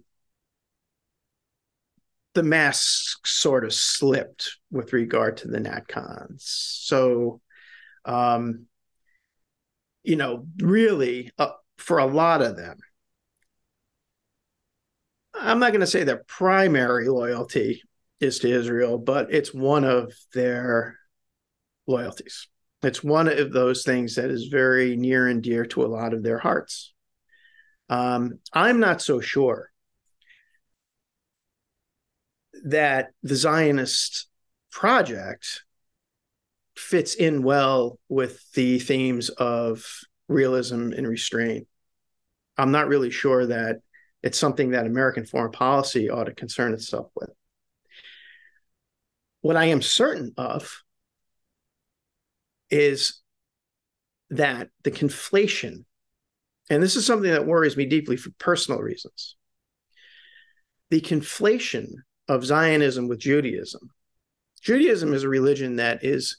[2.36, 6.42] the mask sort of slipped with regard to the NatCons.
[6.42, 7.42] So,
[8.06, 8.68] um,
[10.04, 12.78] you know, really, uh, for a lot of them,
[15.34, 17.82] I'm not going to say their primary loyalty
[18.20, 20.98] is to Israel, but it's one of their
[21.88, 22.48] loyalties.
[22.84, 26.24] It's one of those things that is very near and dear to a lot of
[26.24, 26.94] their hearts.
[27.90, 29.72] Um, I'm not so sure
[32.66, 34.28] that the Zionist
[34.72, 35.64] project
[36.76, 39.86] fits in well with the themes of
[40.28, 41.68] realism and restraint.
[42.58, 43.78] I'm not really sure that
[44.24, 47.30] it's something that American foreign policy ought to concern itself with.
[49.42, 50.82] What I am certain of
[52.72, 53.22] is
[54.32, 55.86] that the conflation,
[56.70, 59.36] and this is something that worries me deeply for personal reasons,
[60.90, 61.88] the conflation
[62.28, 63.92] of Zionism with Judaism.
[64.62, 66.38] Judaism is a religion that is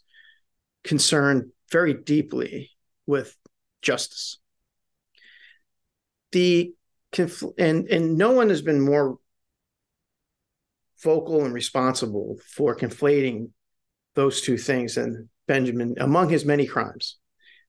[0.83, 2.71] concerned very deeply
[3.07, 3.37] with
[3.83, 4.39] justice.
[6.33, 6.75] The
[7.12, 9.19] confl- and and no one has been more
[11.03, 13.51] vocal and responsible for conflating
[14.15, 17.19] those two things than Benjamin among his many crimes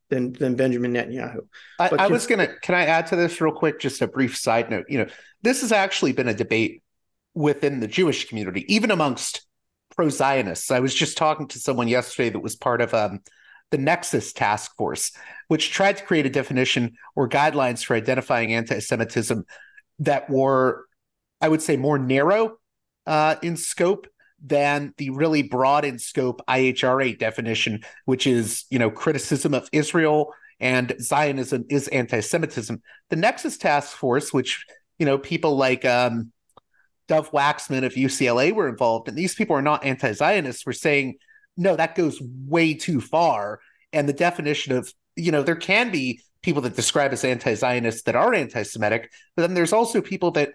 [0.10, 1.42] than than Benjamin Netanyahu.
[1.80, 3.80] I, I was gonna can I add to this real quick?
[3.80, 4.86] Just a brief side note.
[4.90, 5.08] You know,
[5.42, 6.84] this has actually been a debate
[7.34, 9.46] within the Jewish community, even amongst
[9.96, 10.72] pro Zionists.
[10.72, 13.20] I was just talking to someone yesterday that was part of um,
[13.72, 15.12] the Nexus Task Force,
[15.48, 19.44] which tried to create a definition or guidelines for identifying anti Semitism
[20.00, 20.86] that were,
[21.42, 22.58] I would say, more narrow
[23.06, 24.08] uh, in scope
[24.44, 30.34] than the really broad in scope IHRA definition, which is, you know, criticism of Israel
[30.60, 32.82] and Zionism is anti-Semitism.
[33.10, 34.66] The Nexus Task Force, which,
[35.00, 36.32] you know, people like um,
[37.08, 41.16] Dov Waxman of UCLA were involved, and these people are not anti-Zionists, were saying,
[41.56, 43.60] no, that goes way too far.
[43.94, 48.16] And the definition of, you know, there can be people that describe as anti-Zionists that
[48.16, 50.54] are anti-Semitic, but then there's also people that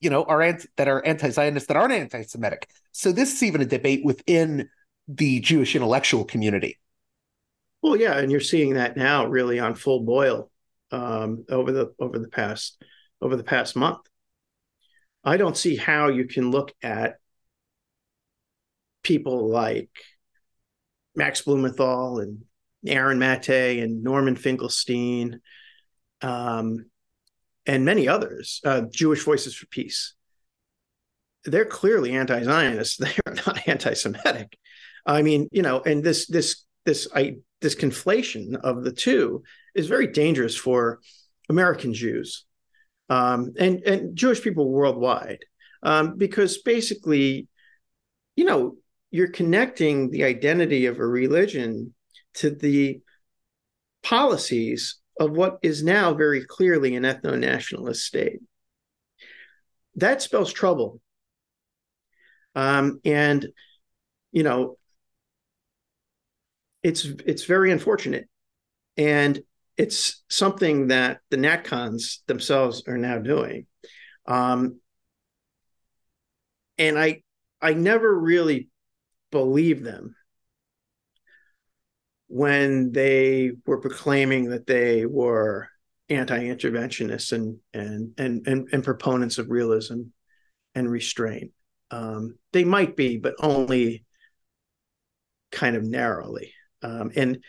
[0.00, 2.68] you know, are anti- that are anti-Zionist that aren't anti-Semitic.
[2.92, 4.68] So this is even a debate within
[5.08, 6.78] the Jewish intellectual community.
[7.82, 10.50] Well, yeah, and you're seeing that now really on full boil
[10.90, 12.82] um, over the over the past
[13.20, 14.00] over the past month.
[15.24, 17.16] I don't see how you can look at
[19.02, 19.90] people like
[21.14, 22.44] Max Blumenthal and
[22.86, 25.40] Aaron Mate and Norman Finkelstein,
[26.22, 26.86] um,
[27.70, 30.14] and many others, uh, Jewish Voices for Peace.
[31.44, 32.98] They're clearly anti-Zionist.
[33.00, 34.58] They're not anti-Semitic.
[35.06, 39.44] I mean, you know, and this this this I this conflation of the two
[39.76, 40.98] is very dangerous for
[41.48, 42.44] American Jews
[43.08, 45.44] um, and and Jewish people worldwide,
[45.84, 47.46] um, because basically,
[48.34, 48.76] you know,
[49.12, 51.94] you're connecting the identity of a religion
[52.34, 53.00] to the
[54.02, 58.40] policies of what is now very clearly an ethno nationalist state.
[59.96, 61.00] That spells trouble.
[62.54, 63.46] Um, and,
[64.32, 64.78] you know,
[66.82, 68.28] it's it's very unfortunate.
[68.96, 69.42] And
[69.76, 73.66] it's something that the NatCons themselves are now doing.
[74.26, 74.80] Um,
[76.78, 77.22] and I
[77.60, 78.70] I never really
[79.30, 80.16] believed them
[82.30, 85.68] when they were proclaiming that they were
[86.08, 90.02] anti-interventionists and and and and, and proponents of realism
[90.76, 91.50] and restraint.
[91.90, 94.04] Um, they might be, but only
[95.50, 96.54] kind of narrowly.
[96.82, 97.42] Um, and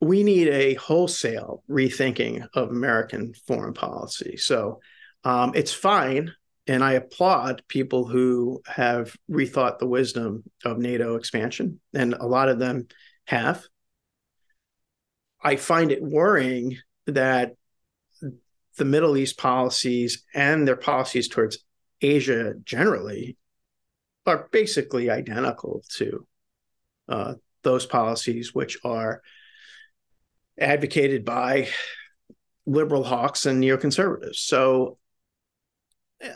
[0.00, 4.38] we need a wholesale rethinking of American foreign policy.
[4.38, 4.80] So
[5.24, 6.32] um, it's fine.
[6.66, 12.48] And I applaud people who have rethought the wisdom of NATO expansion, and a lot
[12.48, 12.88] of them
[13.28, 13.62] have.
[15.42, 17.54] I find it worrying that
[18.76, 21.58] the Middle East policies and their policies towards
[22.00, 23.36] Asia generally
[24.26, 26.26] are basically identical to
[27.08, 29.22] uh, those policies, which are
[30.58, 31.68] advocated by
[32.66, 34.36] liberal hawks and neoconservatives.
[34.36, 34.98] So
[36.24, 36.28] uh,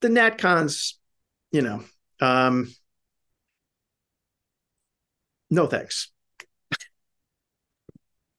[0.00, 0.94] the NatCons,
[1.52, 1.84] you know,
[2.20, 2.74] um,
[5.50, 6.10] no thanks.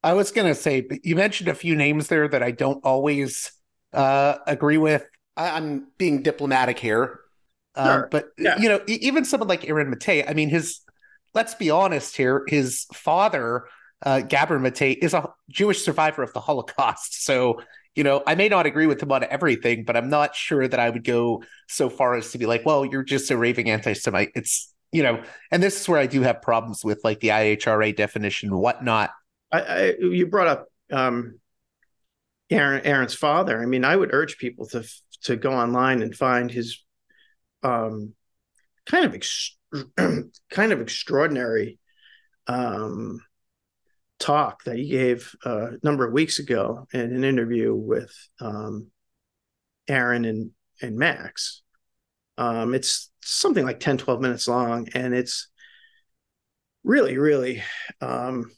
[0.03, 2.84] I was going to say, but you mentioned a few names there that I don't
[2.86, 3.51] always
[3.93, 5.05] uh, agree with.
[5.36, 7.20] I, am being diplomatic here.
[7.76, 8.07] Um, sure.
[8.10, 8.57] but, yeah.
[8.60, 10.80] you know, even someone like Aaron Mate, I mean, his,
[11.34, 13.66] let's be honest here, his father,
[14.05, 17.24] uh, Gabor Mate, is a Jewish survivor of the Holocaust.
[17.26, 17.62] So,
[17.95, 20.80] you know, I may not agree with him on everything, but I'm not sure that
[20.80, 23.93] I would go so far as to be like, well, you're just a raving anti
[23.93, 24.32] Semite.
[24.36, 27.95] It's, you know, and this is where I do have problems with like the IHRA
[27.95, 29.11] definition whatnot.
[29.51, 31.39] I, I you brought up um,
[32.49, 33.61] Aaron Aaron's father.
[33.61, 34.83] I mean, I would urge people to
[35.23, 36.83] to go online and find his
[37.63, 38.13] um,
[38.85, 39.57] kind of ex-
[39.97, 41.79] kind of extraordinary
[42.47, 43.21] um,
[44.17, 48.11] talk that he gave uh, a number of weeks ago in an interview with
[48.41, 48.87] um,
[49.87, 51.61] Aaron and and Max.
[52.39, 55.49] Um, it's something like 10, 12 minutes long, and it's
[56.85, 57.61] really, really
[57.99, 58.49] um,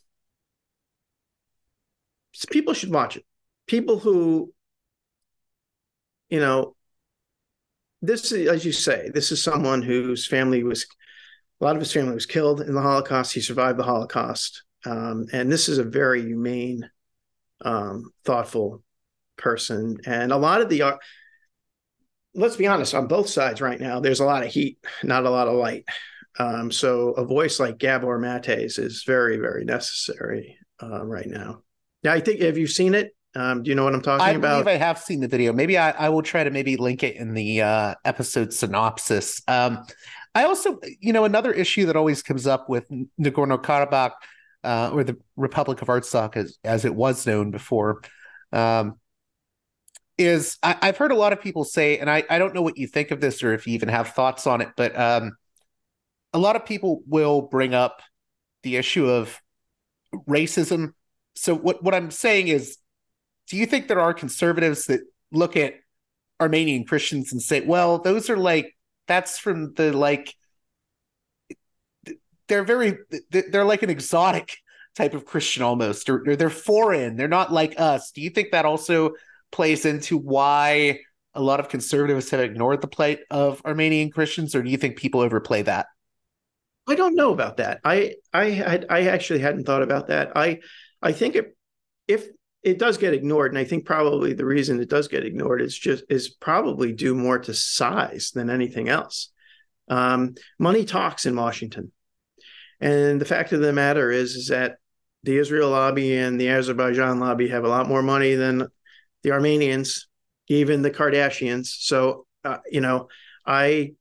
[2.51, 3.25] people should watch it.
[3.65, 4.53] People who,
[6.29, 6.75] you know,
[8.03, 10.85] this is, as you say, this is someone whose family was,
[11.59, 13.33] a lot of his family was killed in the Holocaust.
[13.33, 14.63] He survived the Holocaust.
[14.85, 16.87] Um, and this is a very humane,
[17.65, 18.83] um, thoughtful
[19.37, 19.97] person.
[20.05, 20.97] And a lot of the, uh,
[22.33, 25.29] let's be honest, on both sides right now, there's a lot of heat, not a
[25.29, 25.85] lot of light.
[26.39, 31.61] Um, so a voice like Gabor Mate's is very, very necessary uh, right now.
[32.03, 33.15] Yeah, I think have you seen it?
[33.35, 34.59] Um, do you know what I'm talking I about?
[34.59, 35.53] I believe I have seen the video.
[35.53, 39.41] Maybe I, I will try to maybe link it in the uh, episode synopsis.
[39.47, 39.85] Um,
[40.33, 44.11] I also, you know, another issue that always comes up with Nagorno Karabakh
[44.63, 48.01] uh, or the Republic of Artsakh, as as it was known before,
[48.51, 48.95] um,
[50.17, 52.77] is I, have heard a lot of people say, and I I don't know what
[52.77, 55.33] you think of this or if you even have thoughts on it, but um,
[56.33, 58.01] a lot of people will bring up
[58.63, 59.41] the issue of
[60.27, 60.93] racism
[61.35, 62.77] so what what I'm saying is,
[63.47, 65.01] do you think there are conservatives that
[65.31, 65.75] look at
[66.39, 68.75] Armenian Christians and say, well, those are like
[69.07, 70.33] that's from the like
[72.47, 72.97] they're very
[73.29, 74.57] they're like an exotic
[74.95, 77.15] type of Christian almost, or, or they're foreign.
[77.15, 78.11] They're not like us.
[78.11, 79.11] Do you think that also
[79.51, 80.99] plays into why
[81.33, 84.97] a lot of conservatives have ignored the plight of Armenian Christians, or do you think
[84.97, 85.87] people overplay that?
[86.87, 87.79] I don't know about that.
[87.83, 90.31] I I had I actually hadn't thought about that.
[90.35, 90.59] I
[91.01, 91.55] I think it,
[92.07, 92.27] if
[92.63, 95.77] it does get ignored, and I think probably the reason it does get ignored is
[95.77, 99.31] just is probably due more to size than anything else.
[99.87, 101.91] Um, money talks in Washington,
[102.79, 104.77] And the fact of the matter is, is that
[105.23, 108.67] the Israel lobby and the Azerbaijan lobby have a lot more money than
[109.23, 110.07] the Armenians,
[110.47, 111.67] even the Kardashians.
[111.67, 113.07] So, uh, you know,
[113.45, 113.93] I,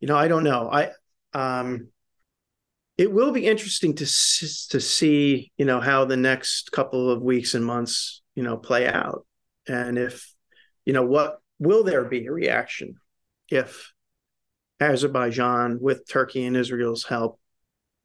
[0.00, 0.70] you know, I don't know.
[0.70, 0.90] I,
[1.32, 1.88] um,
[2.98, 7.54] it will be interesting to to see, you know, how the next couple of weeks
[7.54, 9.26] and months, you know, play out,
[9.66, 10.34] and if,
[10.84, 12.96] you know, what will there be a reaction
[13.50, 13.92] if
[14.80, 17.38] Azerbaijan, with Turkey and Israel's help,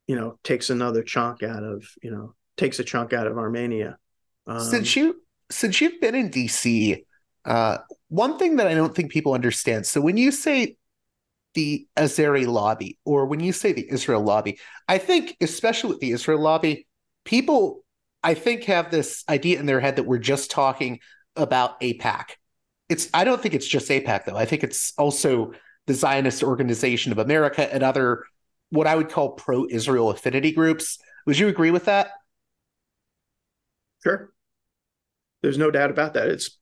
[0.07, 3.97] you know, takes another chunk out of, you know, takes a chunk out of Armenia.
[4.47, 7.03] Um, since you since you've been in DC,
[7.45, 7.77] uh,
[8.09, 9.85] one thing that I don't think people understand.
[9.85, 10.77] So when you say
[11.53, 16.11] the Azeri lobby, or when you say the Israel lobby, I think, especially with the
[16.11, 16.87] Israel lobby,
[17.23, 17.83] people,
[18.23, 20.99] I think, have this idea in their head that we're just talking
[21.35, 22.31] about AIPAC.
[22.89, 24.35] It's I don't think it's just AIPAC though.
[24.35, 25.53] I think it's also
[25.87, 28.23] the Zionist Organization of America and other
[28.69, 30.97] what I would call pro-Israel affinity groups.
[31.25, 32.11] Would you agree with that?
[34.03, 34.34] Sure.
[35.45, 36.27] There's no doubt about that.
[36.27, 36.57] It's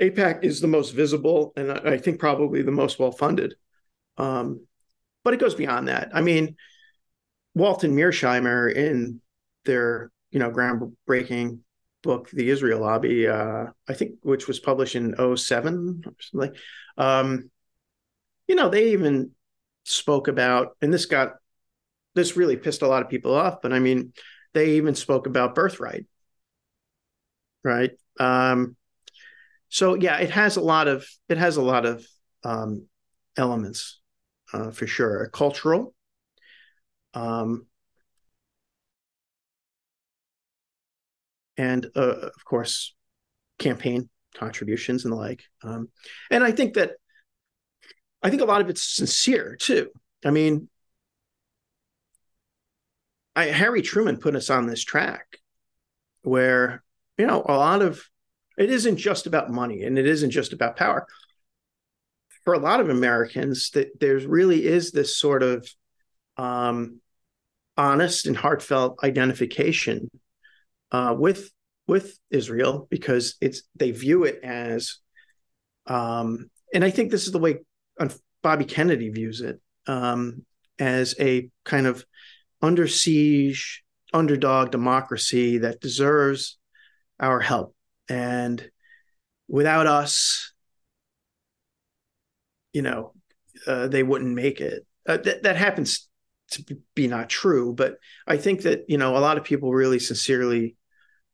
[0.00, 3.54] AIPAC is the most visible and I think probably the most well funded.
[4.16, 4.66] Um,
[5.24, 6.08] but it goes beyond that.
[6.14, 6.56] I mean,
[7.54, 9.20] Walt and Mearsheimer in
[9.66, 11.58] their you know groundbreaking
[12.02, 16.54] book, The Israel Lobby, uh, I think, which was published in 07 or something.
[16.96, 17.50] Um,
[18.48, 19.32] you know, they even
[19.84, 21.34] spoke about, and this got
[22.14, 24.14] this really pissed a lot of people off, but I mean,
[24.54, 26.06] they even spoke about birthright,
[27.64, 27.90] right?
[28.18, 28.76] Um,
[29.68, 32.06] so yeah, it has a lot of it has a lot of
[32.44, 32.86] um,
[33.36, 34.00] elements
[34.52, 35.94] uh, for sure, cultural.
[37.14, 37.66] Um,
[41.56, 42.94] and uh, of course,
[43.58, 45.44] campaign contributions and the like.
[45.62, 45.88] Um,
[46.30, 46.92] and I think that
[48.22, 49.88] I think a lot of it's sincere too.
[50.24, 50.68] I mean,
[53.34, 55.38] I, Harry Truman put us on this track
[56.22, 56.81] where
[57.18, 58.02] you know a lot of
[58.58, 61.06] it isn't just about money and it isn't just about power.
[62.44, 65.68] For a lot of Americans, that there really is this sort of
[66.36, 67.00] um,
[67.76, 70.10] honest and heartfelt identification
[70.90, 71.50] uh, with
[71.86, 74.98] with Israel because it's they view it as,
[75.86, 77.58] um, and I think this is the way
[78.42, 80.44] Bobby Kennedy views it um,
[80.78, 82.04] as a kind of
[82.60, 86.58] under siege underdog democracy that deserves
[87.22, 87.74] our help.
[88.08, 88.68] And
[89.48, 90.52] without us,
[92.72, 93.12] you know,
[93.66, 94.84] uh, they wouldn't make it.
[95.08, 96.08] Uh, th- that happens
[96.50, 97.96] to be not true, but
[98.26, 100.76] I think that you know a lot of people really sincerely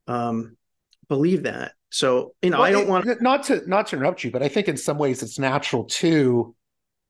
[0.06, 0.56] um,
[1.08, 1.72] believe that.
[1.90, 4.48] So you know, well, I don't want not to not to interrupt you, but I
[4.48, 6.54] think in some ways it's natural too.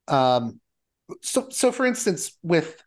[0.06, 0.60] Um,
[1.22, 2.82] so so for instance, with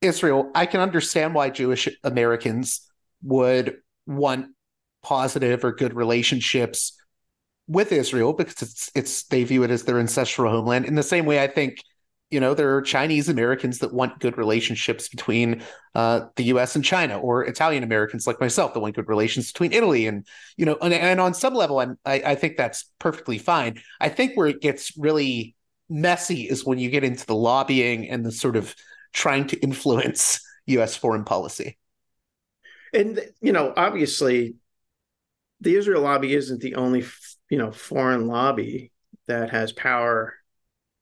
[0.00, 2.88] Israel, I can understand why Jewish Americans
[3.22, 4.48] would want
[5.02, 6.98] positive or good relationships
[7.68, 10.86] with Israel because it's it's they view it as their ancestral homeland.
[10.86, 11.82] In the same way, I think
[12.30, 15.62] you know there are Chinese Americans that want good relationships between
[15.94, 16.74] uh, the U.S.
[16.74, 20.26] and China, or Italian Americans like myself that want good relations between Italy and
[20.56, 23.80] you know, and, and on some level, I'm, I, I think that's perfectly fine.
[24.00, 25.54] I think where it gets really
[25.90, 28.74] messy is when you get into the lobbying and the sort of
[29.12, 30.96] trying to influence U.S.
[30.96, 31.78] foreign policy.
[32.94, 34.54] And you know, obviously,
[35.60, 37.04] the Israel lobby isn't the only
[37.50, 38.92] you know foreign lobby
[39.26, 40.34] that has power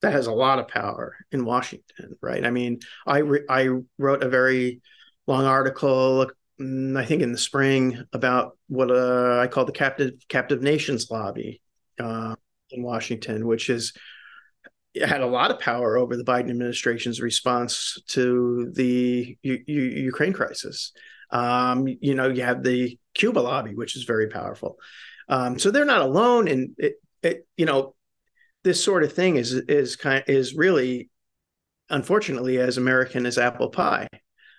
[0.03, 2.45] that has a lot of power in Washington, right?
[2.45, 4.81] I mean, I re- I wrote a very
[5.27, 6.27] long article,
[6.61, 11.11] mm, I think in the spring, about what uh, I call the captive captive nations
[11.11, 11.63] lobby
[11.99, 12.37] uh,
[12.71, 13.93] in Washington, which is
[15.05, 20.33] had a lot of power over the Biden administration's response to the U- U- Ukraine
[20.33, 20.93] crisis.
[21.31, 24.79] Um, you know, you have the Cuba lobby, which is very powerful.
[25.29, 27.95] Um, so they're not alone, and it, it, you know,
[28.63, 31.11] this sort of thing is is kind of, is really,
[31.91, 34.09] unfortunately, as American as apple pie.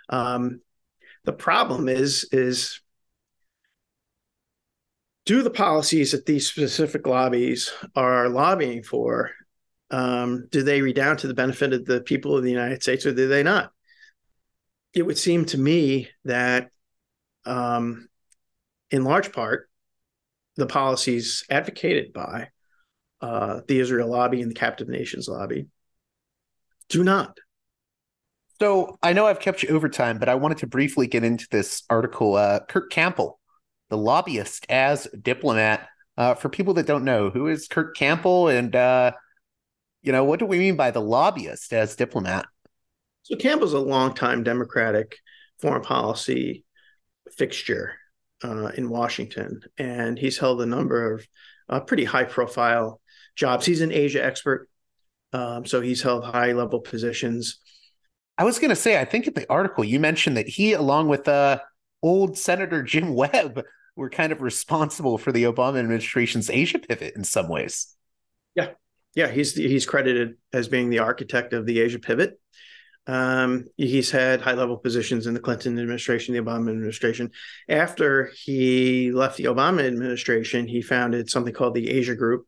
[0.09, 0.61] Um,
[1.23, 2.81] the problem is is
[5.25, 9.31] do the policies that these specific lobbies are lobbying for
[9.89, 13.13] um, do they redound to the benefit of the people of the United States or
[13.13, 13.71] do they not?
[14.93, 16.69] It would seem to me that,
[17.45, 18.06] um,
[18.91, 19.69] in large part,
[20.55, 22.49] the policies advocated by
[23.21, 25.67] uh, the Israel lobby and the captive nations lobby
[26.89, 27.37] do not.
[28.59, 31.47] So I know I've kept you over time, but I wanted to briefly get into
[31.51, 32.35] this article.
[32.35, 33.39] Uh, Kurt Campbell,
[33.89, 35.87] the lobbyist as diplomat.
[36.17, 39.11] Uh, for people that don't know, who is Kurt Campbell and uh,
[40.01, 42.47] you know, what do we mean by the lobbyist as diplomat?
[43.23, 45.17] So Campbell's a longtime Democratic
[45.59, 46.63] foreign policy
[47.37, 47.93] fixture
[48.43, 51.27] uh, in Washington, and he's held a number of
[51.69, 53.01] uh, pretty high profile
[53.35, 53.65] jobs.
[53.65, 54.69] He's an Asia expert,
[55.33, 57.59] um, so he's held high level positions.
[58.37, 61.07] I was going to say, I think in the article you mentioned that he, along
[61.07, 61.59] with uh,
[62.03, 63.63] old Senator Jim Webb,
[63.95, 67.95] were kind of responsible for the Obama administration's Asia pivot in some ways.
[68.55, 68.69] Yeah,
[69.15, 72.39] yeah, he's he's credited as being the architect of the Asia pivot.
[73.07, 77.31] Um, he's had high level positions in the Clinton administration, the Obama administration.
[77.69, 82.45] After he left the Obama administration, he founded something called the Asia Group,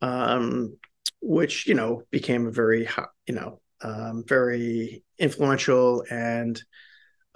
[0.00, 0.78] um,
[1.20, 2.88] which you know became a very
[3.26, 6.62] you know um, very influential and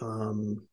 [0.00, 0.66] um,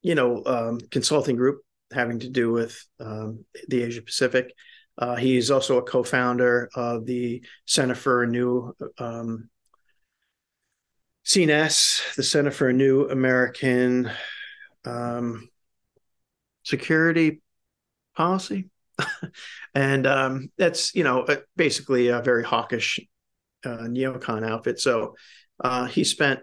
[0.00, 1.60] you know um, consulting group
[1.92, 4.54] having to do with um, the Asia Pacific.
[4.96, 9.48] Uh, he's also a co-founder of the Center for New um,
[11.24, 14.10] CNAS, the Center for New American
[14.84, 15.48] um,
[16.62, 17.40] Security
[18.16, 18.70] Policy,
[19.74, 21.26] and um, that's you know
[21.56, 23.00] basically a very hawkish
[23.64, 24.78] uh, neocon outfit.
[24.78, 25.16] So
[25.58, 26.40] uh, he spent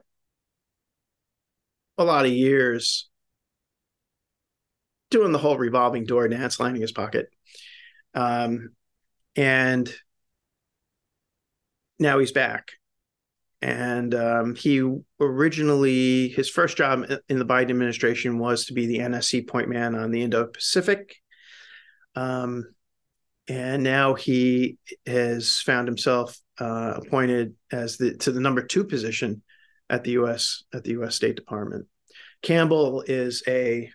[1.97, 3.09] a lot of years
[5.09, 7.27] doing the whole revolving door dance, lining his pocket.
[8.14, 8.72] Um,
[9.36, 9.93] and
[11.99, 12.72] now he's back.
[13.62, 14.84] And um, he
[15.20, 19.93] originally, his first job in the Biden administration was to be the NSC point man
[19.93, 21.16] on the Indo Pacific.
[22.16, 22.74] Um,
[23.47, 29.43] and now he has found himself uh, appointed as the to the number two position
[29.89, 30.64] at the U.S.
[30.74, 31.16] at the U.S.
[31.16, 31.86] State Department.
[32.41, 33.91] Campbell is a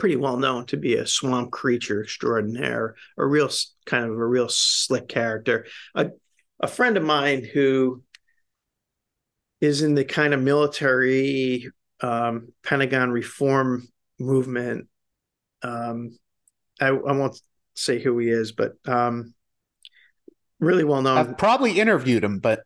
[0.00, 3.50] pretty well known to be a swamp creature extraordinaire, a real
[3.86, 5.66] kind of a real slick character.
[5.94, 6.10] A,
[6.58, 8.02] a friend of mine who
[9.60, 11.70] is in the kind of military
[12.00, 13.86] um, Pentagon reform
[14.18, 14.88] movement.
[15.62, 16.18] Um,
[16.80, 17.38] I, I, won't
[17.74, 19.34] say who he is, but um,
[20.58, 21.18] really well known.
[21.18, 22.62] I've probably interviewed him, but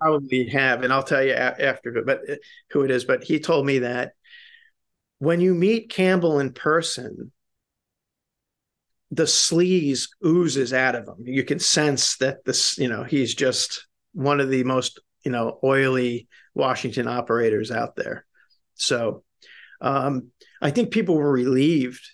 [0.00, 2.34] probably have, and I'll tell you after, but uh,
[2.70, 3.04] who it is.
[3.04, 4.12] But he told me that
[5.20, 7.30] when you meet Campbell in person,
[9.10, 11.26] the sleaze oozes out of him.
[11.26, 15.58] You can sense that this, you know, he's just one of the most, you know,
[15.62, 18.24] oily Washington operators out there.
[18.74, 19.22] So
[19.82, 20.28] um,
[20.62, 22.08] I think people were relieved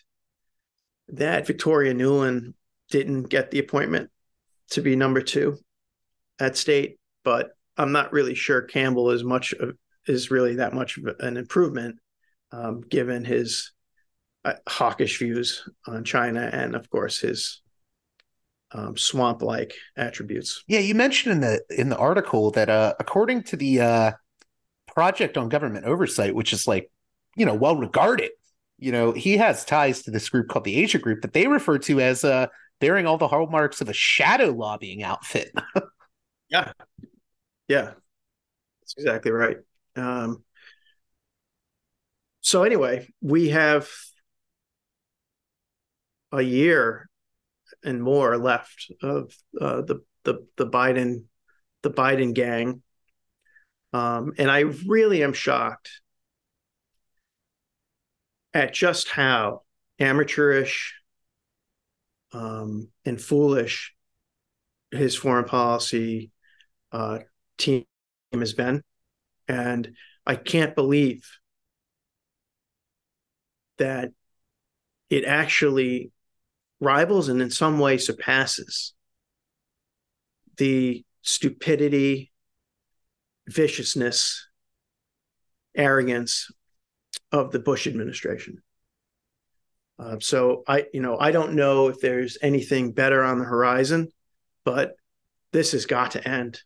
[1.09, 2.55] that Victoria Nuland
[2.91, 4.11] didn't get the appointment
[4.71, 5.59] to be number two
[6.41, 9.77] at state, but I'm not really sure Campbell is much of,
[10.07, 12.01] is really that much of an improvement
[12.53, 13.73] um, given his
[14.45, 17.63] uh, hawkish views on China and, of course, his
[18.73, 20.63] um, swamp-like attributes.
[20.67, 24.13] Yeah, you mentioned in the in the article that uh, according to the uh,
[24.87, 26.91] Project on Government Oversight, which is like
[27.37, 28.31] you know well regarded,
[28.79, 31.79] you know he has ties to this group called the Asia Group that they refer
[31.79, 32.49] to as uh,
[32.81, 35.53] bearing all the hallmarks of a shadow lobbying outfit.
[36.51, 36.73] yeah,
[37.69, 37.93] yeah,
[38.81, 39.59] that's exactly right.
[39.95, 40.45] Um,
[42.47, 43.89] so anyway, we have
[46.31, 47.11] a year
[47.83, 51.25] and more left of uh, the the the Biden
[51.83, 52.83] the Biden gang,
[53.93, 55.91] um, and I really am shocked
[58.55, 59.63] at just how
[59.99, 60.95] amateurish
[62.33, 63.93] um, and foolish
[64.93, 66.31] his foreign policy
[66.93, 67.19] uh,
[67.59, 67.87] team
[68.33, 68.85] has been,
[69.49, 71.29] and I can't believe
[73.79, 74.11] that
[75.11, 76.11] it actually
[76.81, 78.93] rivals and in some way surpasses
[80.57, 82.33] the stupidity,
[83.49, 84.49] viciousness,
[85.75, 86.51] arrogance
[87.33, 88.63] of the Bush administration.
[89.99, 94.09] Uh, so I, you know, I don't know if there's anything better on the horizon,
[94.65, 94.97] but
[95.53, 96.61] this has got to end.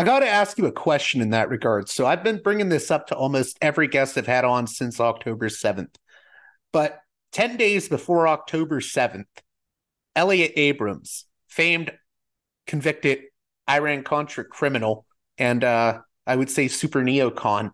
[0.00, 1.90] I got to ask you a question in that regard.
[1.90, 5.50] So I've been bringing this up to almost every guest I've had on since October
[5.50, 5.94] 7th.
[6.72, 7.00] But
[7.32, 9.26] 10 days before October 7th,
[10.16, 11.92] Elliott Abrams, famed
[12.66, 13.24] convicted
[13.68, 15.04] Iran Contra criminal,
[15.36, 17.72] and uh, I would say super neocon,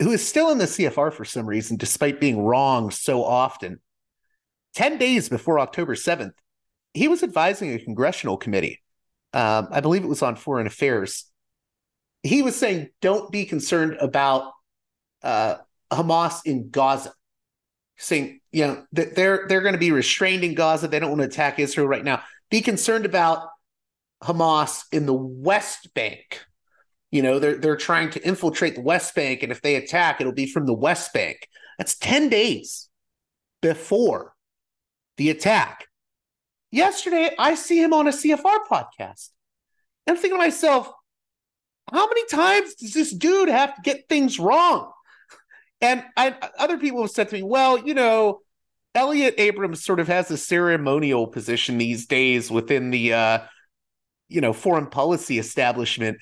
[0.00, 3.80] who is still in the CFR for some reason, despite being wrong so often.
[4.74, 6.32] 10 days before October 7th,
[6.94, 8.80] he was advising a congressional committee
[9.32, 11.26] um, I believe it was on Foreign Affairs.
[12.22, 14.52] He was saying, "Don't be concerned about
[15.22, 15.56] uh,
[15.90, 17.12] Hamas in Gaza."
[17.96, 20.88] Saying, you know, that they're they're going to be restrained in Gaza.
[20.88, 22.22] They don't want to attack Israel right now.
[22.50, 23.48] Be concerned about
[24.22, 26.40] Hamas in the West Bank.
[27.10, 30.32] You know, they're they're trying to infiltrate the West Bank, and if they attack, it'll
[30.32, 31.48] be from the West Bank.
[31.78, 32.88] That's 10 days
[33.62, 34.34] before
[35.16, 35.86] the attack.
[36.70, 39.30] Yesterday, I see him on a CFR podcast.
[40.06, 40.90] And I'm thinking to myself,
[41.92, 44.92] how many times does this dude have to get things wrong?
[45.80, 48.40] And I, other people have said to me, well, you know,
[48.94, 53.38] Elliott Abrams sort of has a ceremonial position these days within the, uh,
[54.28, 56.18] you know, foreign policy establishment.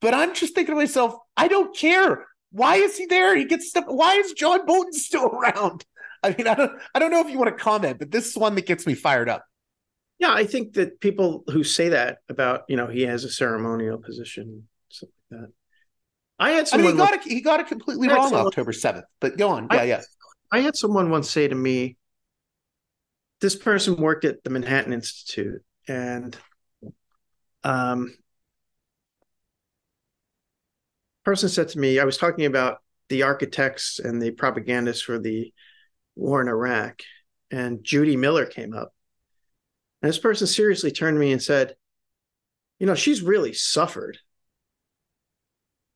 [0.00, 2.26] But I'm just thinking to myself, I don't care.
[2.50, 3.36] Why is he there?
[3.36, 3.84] He gets stuff.
[3.88, 5.84] Why is John Bolton still around?
[6.22, 8.36] I mean, I don't, I don't know if you want to comment, but this is
[8.36, 9.44] one that gets me fired up.
[10.18, 13.98] Yeah, I think that people who say that about, you know, he has a ceremonial
[13.98, 15.52] position, something like that.
[16.40, 16.86] I had someone.
[16.86, 17.32] I mean, he got it.
[17.32, 19.06] He got it completely wrong October seventh.
[19.20, 19.68] But go on.
[19.72, 20.02] Yeah, I, yeah.
[20.50, 21.96] I had someone once say to me,
[23.40, 26.36] "This person worked at the Manhattan Institute, and
[27.64, 28.14] um,
[31.28, 32.78] person said to me, I was talking about
[33.10, 35.52] the architects and the propagandists for the
[36.16, 37.02] war in Iraq,
[37.50, 38.94] and Judy Miller came up.
[40.02, 41.74] And this person seriously turned to me and said,
[42.78, 44.18] You know, she's really suffered.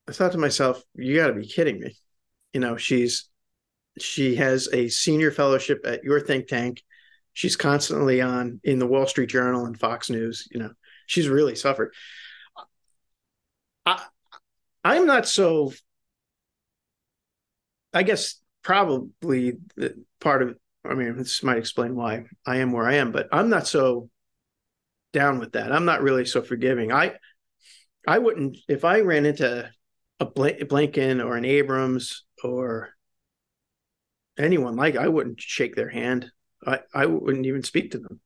[0.09, 1.97] I thought to myself, You got to be kidding me.
[2.53, 3.29] You know, she's
[3.99, 6.83] she has a senior fellowship at your think tank.
[7.35, 10.49] She's constantly on in the Wall Street Journal and Fox News.
[10.51, 10.71] You know,
[11.07, 11.93] she's really suffered.
[13.87, 14.03] I,
[14.85, 15.73] I'm not so.
[17.95, 20.57] I guess probably the part of.
[20.85, 24.11] I mean, this might explain why I am where I am, but I'm not so
[25.13, 25.73] down with that.
[25.73, 26.93] I'm not really so forgiving.
[26.93, 27.15] I,
[28.07, 29.71] I wouldn't if I ran into
[30.19, 32.91] a Blinken or an Abrams or
[34.39, 36.31] anyone like I wouldn't shake their hand.
[36.67, 38.21] I, I wouldn't even speak to them.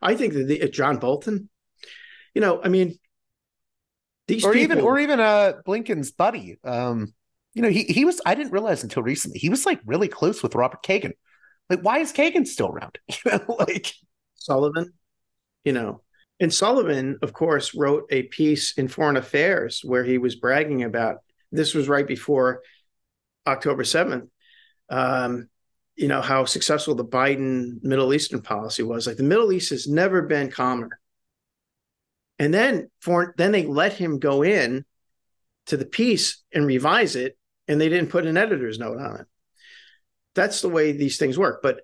[0.00, 1.48] I think that the, John Bolton,
[2.34, 2.98] you know, I mean,
[4.28, 6.58] these or people, even or even uh Blinken's buddy.
[6.64, 7.14] Um,
[7.54, 10.42] you know, he he was I didn't realize until recently he was like really close
[10.42, 11.12] with Robert Kagan.
[11.68, 12.98] Like, why is Kagan still around?
[13.24, 13.92] You know, like
[14.34, 14.92] Sullivan,
[15.64, 16.02] you know.
[16.40, 21.18] And Sullivan, of course, wrote a piece in Foreign Affairs where he was bragging about
[21.50, 22.62] this was right before
[23.46, 24.28] October 7th.
[24.88, 25.48] Um,
[25.96, 29.06] you know, how successful the Biden Middle Eastern policy was.
[29.06, 31.00] Like the Middle East has never been calmer.
[32.38, 34.84] And then for then they let him go in
[35.66, 39.26] to the piece and revise it, and they didn't put an editor's note on it.
[40.38, 41.62] That's the way these things work.
[41.64, 41.80] But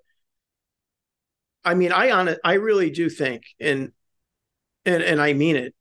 [1.64, 3.90] I mean, I on it, I really do think, and
[4.84, 5.74] and and I mean it.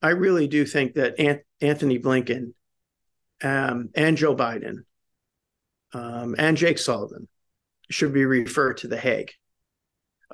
[0.00, 2.54] I really do think that Ant- Antony Blinken
[3.44, 4.84] um, and Joe Biden
[5.92, 7.28] um, and Jake Sullivan
[7.90, 9.32] should be referred to the Hague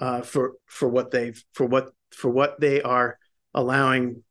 [0.01, 3.18] uh, for for what they've for what for what they are
[3.55, 4.22] allowing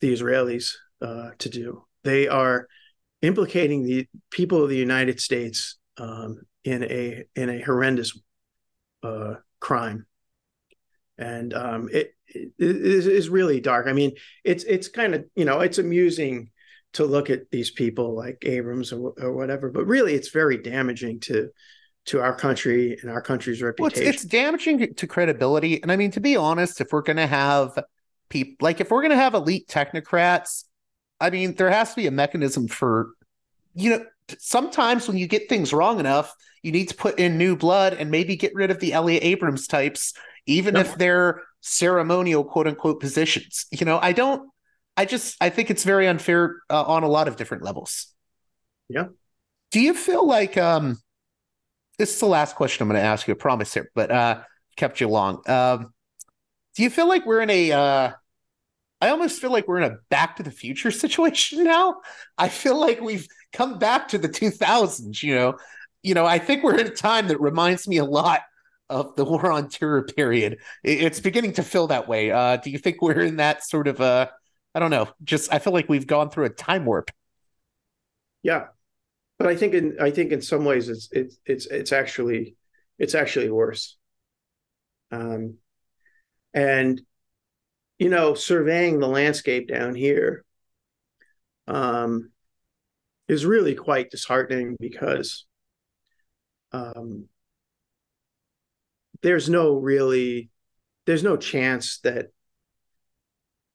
[0.00, 1.84] the Israelis uh, to do.
[2.02, 2.66] They are
[3.22, 8.18] implicating the people of the United States um, in a in a horrendous
[9.02, 10.06] uh, crime,
[11.18, 13.86] and um, it, it is really dark.
[13.86, 14.12] I mean,
[14.44, 16.50] it's it's kind of you know it's amusing
[16.92, 21.20] to look at these people like Abrams or, or whatever, but really it's very damaging
[21.20, 21.50] to
[22.06, 24.02] to our country and our country's reputation.
[24.02, 27.16] Well, it's, it's damaging to credibility, and I mean to be honest, if we're going
[27.18, 27.78] to have
[28.30, 30.64] people like if we're going to have elite technocrats
[31.20, 33.10] i mean there has to be a mechanism for
[33.74, 34.04] you know
[34.38, 38.10] sometimes when you get things wrong enough you need to put in new blood and
[38.10, 40.14] maybe get rid of the elliott abrams types
[40.46, 43.66] even if they're ceremonial quote unquote positions.
[43.70, 44.50] You know i don't
[44.96, 48.06] i just i think it's very unfair uh, on a lot of different levels.
[48.88, 49.06] Yeah.
[49.70, 50.98] Do you feel like um
[51.98, 54.42] this is the last question i'm going to ask you i promise here but uh
[54.76, 55.42] kept you long.
[55.48, 55.92] Um
[56.76, 58.12] do you feel like we're in a uh
[59.02, 62.00] I almost feel like we're in a back to the future situation now.
[62.36, 65.58] I feel like we've come back to the 2000s, you know.
[66.02, 68.40] You know, I think we're in a time that reminds me a lot
[68.88, 70.58] of the war on terror period.
[70.82, 72.30] It's beginning to feel that way.
[72.30, 74.28] Uh, do you think we're in that sort of uh
[74.74, 77.10] I don't know, just I feel like we've gone through a time warp.
[78.42, 78.68] Yeah.
[79.38, 82.56] But I think in I think in some ways it's it's it's it's actually
[82.98, 83.96] it's actually worse.
[85.10, 85.58] Um
[86.54, 87.00] and
[87.98, 90.44] you know, surveying the landscape down here
[91.70, 92.30] um,
[93.30, 95.46] is really quite disheartening because
[96.72, 97.28] um,
[99.22, 100.50] there's no really
[101.06, 102.26] there's no chance that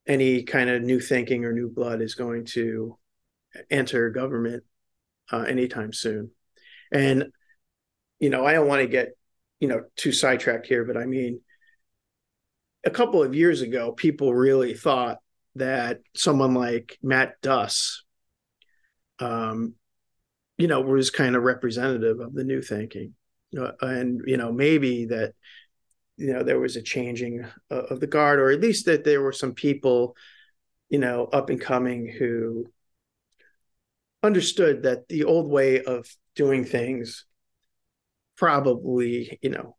[0.05, 2.97] any kind of new thinking or new blood is going to
[3.71, 4.63] enter government
[5.31, 6.31] uh, anytime soon.
[6.91, 7.25] And
[8.19, 9.17] you know, I don't want to get
[9.61, 11.39] you know too sidetracked here, but I mean,
[12.85, 15.19] a couple of years ago, people really thought
[15.55, 18.03] that someone like Matt Duss,
[19.19, 19.73] um,
[20.57, 23.13] you know, was kind of representative of the new thinking,
[23.57, 25.33] uh, and you know, maybe that
[26.17, 29.33] you know there was a changing of the guard, or at least that there were
[29.33, 30.15] some people,
[30.89, 32.65] you know, up and coming who
[34.23, 37.25] understood that the old way of doing things
[38.35, 39.75] probably, you know,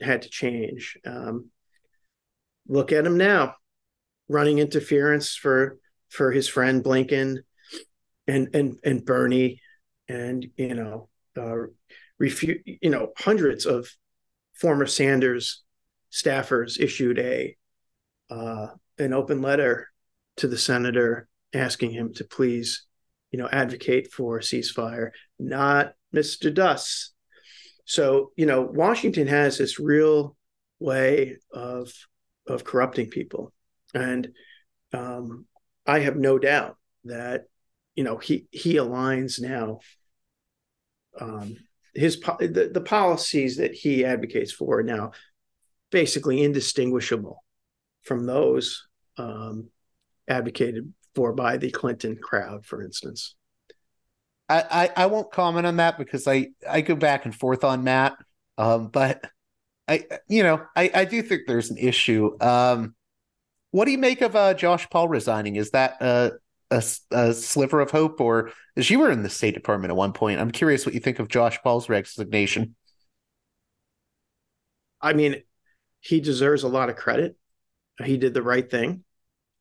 [0.00, 0.98] had to change.
[1.06, 1.46] Um,
[2.68, 3.54] look at him now,
[4.28, 7.38] running interference for for his friend Blinken
[8.30, 9.60] and and and Bernie,
[10.08, 11.66] and you know, uh,
[12.18, 12.62] refute.
[12.64, 13.88] You know, hundreds of
[14.54, 15.62] former Sanders
[16.12, 17.56] staffers issued a
[18.30, 18.68] uh,
[18.98, 19.88] an open letter
[20.36, 22.86] to the senator asking him to please,
[23.32, 25.10] you know, advocate for ceasefire.
[25.38, 26.52] Not Mr.
[26.54, 27.12] Duss.
[27.84, 30.36] So you know, Washington has this real
[30.78, 31.92] way of
[32.46, 33.52] of corrupting people,
[33.92, 34.28] and
[34.92, 35.46] um,
[35.86, 37.44] I have no doubt that
[38.00, 39.80] you know he he aligns now.
[41.20, 41.58] Um,
[41.94, 45.10] his the, the policies that he advocates for are now
[45.90, 47.44] basically indistinguishable
[48.00, 48.88] from those
[49.18, 49.68] um,
[50.26, 53.34] advocated for by the Clinton crowd, for instance.
[54.48, 54.64] I,
[54.96, 58.16] I, I won't comment on that because I, I go back and forth on Matt.
[58.56, 59.22] Um, but
[59.86, 62.34] I you know I, I do think there's an issue.
[62.40, 62.94] Um,
[63.72, 65.56] what do you make of uh, Josh Paul resigning?
[65.56, 66.30] Is that a,
[66.70, 70.12] a, a sliver of hope, or as you were in the State Department at one
[70.12, 70.40] point?
[70.40, 72.76] I'm curious what you think of Josh Paul's resignation.
[75.00, 75.42] I mean,
[76.00, 77.36] he deserves a lot of credit.
[78.04, 79.04] He did the right thing.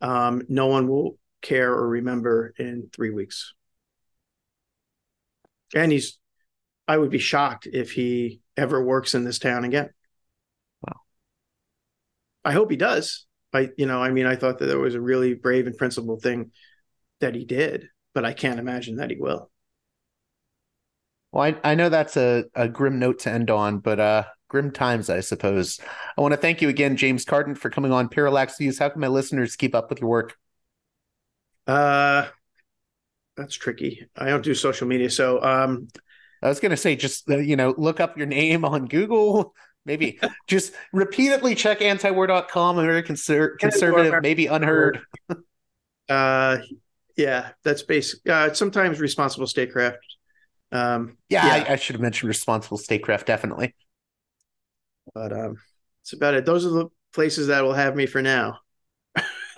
[0.01, 3.53] Um, no one will care or remember in three weeks.
[5.75, 6.17] And he's,
[6.87, 9.89] I would be shocked if he ever works in this town again.
[10.81, 11.01] Wow.
[12.43, 13.25] I hope he does.
[13.53, 16.21] I, you know, I mean, I thought that there was a really brave and principled
[16.21, 16.51] thing
[17.19, 19.49] that he did, but I can't imagine that he will.
[21.31, 24.71] Well, I, I know that's a, a grim note to end on, but uh, grim
[24.71, 25.79] times, I suppose.
[26.17, 28.79] I want to thank you again, James Carden, for coming on Parallax Views.
[28.79, 30.35] How can my listeners keep up with your work?
[31.67, 32.27] Uh,
[33.37, 34.07] that's tricky.
[34.15, 35.87] I don't do social media, so um,
[36.41, 39.53] I was going to say, just uh, you know, look up your name on Google.
[39.85, 44.99] Maybe just repeatedly check antiwar.com, American conservative, maybe UnHerd.
[46.09, 46.57] uh,
[47.19, 48.27] yeah, that's basic.
[48.27, 49.99] Uh, sometimes responsible statecraft.
[50.71, 51.65] Um, yeah, yeah.
[51.69, 53.75] I, I, should have mentioned responsible statecraft, definitely.
[55.13, 55.57] But um,
[56.01, 56.45] that's about it.
[56.45, 58.59] Those are the places that will have me for now.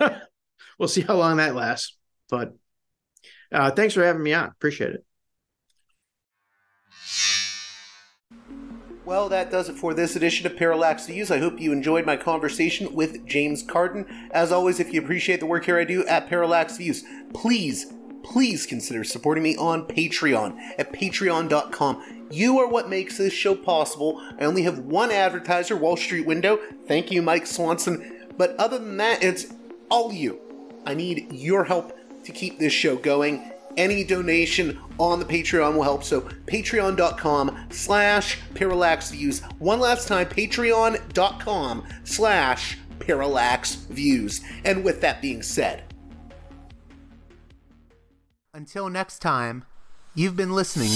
[0.78, 1.96] we'll see how long that lasts.
[2.28, 2.54] But
[3.52, 4.48] uh, thanks for having me on.
[4.48, 5.04] Appreciate it.
[9.12, 11.30] Well, that does it for this edition of Parallax Views.
[11.30, 14.06] I hope you enjoyed my conversation with James Carden.
[14.30, 17.04] As always, if you appreciate the work here I do at Parallax Views,
[17.34, 17.92] please,
[18.22, 22.26] please consider supporting me on Patreon at patreon.com.
[22.30, 24.18] You are what makes this show possible.
[24.40, 26.58] I only have one advertiser, Wall Street Window.
[26.88, 28.30] Thank you, Mike Swanson.
[28.38, 29.52] But other than that, it's
[29.90, 30.40] all you.
[30.86, 31.94] I need your help
[32.24, 36.04] to keep this show going any donation on the Patreon will help.
[36.04, 39.40] So patreon.com slash parallax views.
[39.58, 44.40] One last time, patreon.com slash parallax views.
[44.64, 45.84] And with that being said,
[48.54, 49.64] until next time,
[50.14, 50.90] you've been listening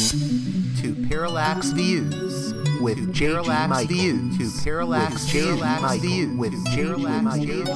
[0.82, 2.52] to Parallax Views
[2.82, 3.96] with Parallax Michael.
[3.96, 7.68] Views to Parallax, Parallax Views with Parallax Views.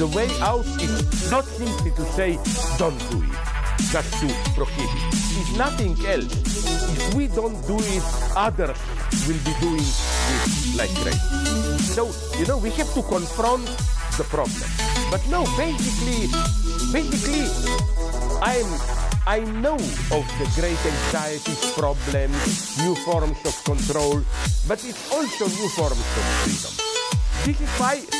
[0.00, 2.38] The way out is not simply to say,
[2.78, 3.36] don't do it,
[3.92, 5.12] just to prohibit.
[5.12, 6.32] It's nothing else.
[6.96, 8.02] If we don't do it,
[8.34, 8.80] others
[9.28, 11.20] will be doing it like crazy.
[11.92, 13.66] So, you know, we have to confront
[14.16, 14.70] the problem.
[15.10, 16.32] But no, basically,
[16.96, 17.44] basically,
[18.40, 18.72] I'm
[19.26, 19.76] I know
[20.16, 24.24] of the great anxieties, problems, new forms of control,
[24.66, 26.72] but it's also new forms of freedom.
[27.44, 28.19] This is why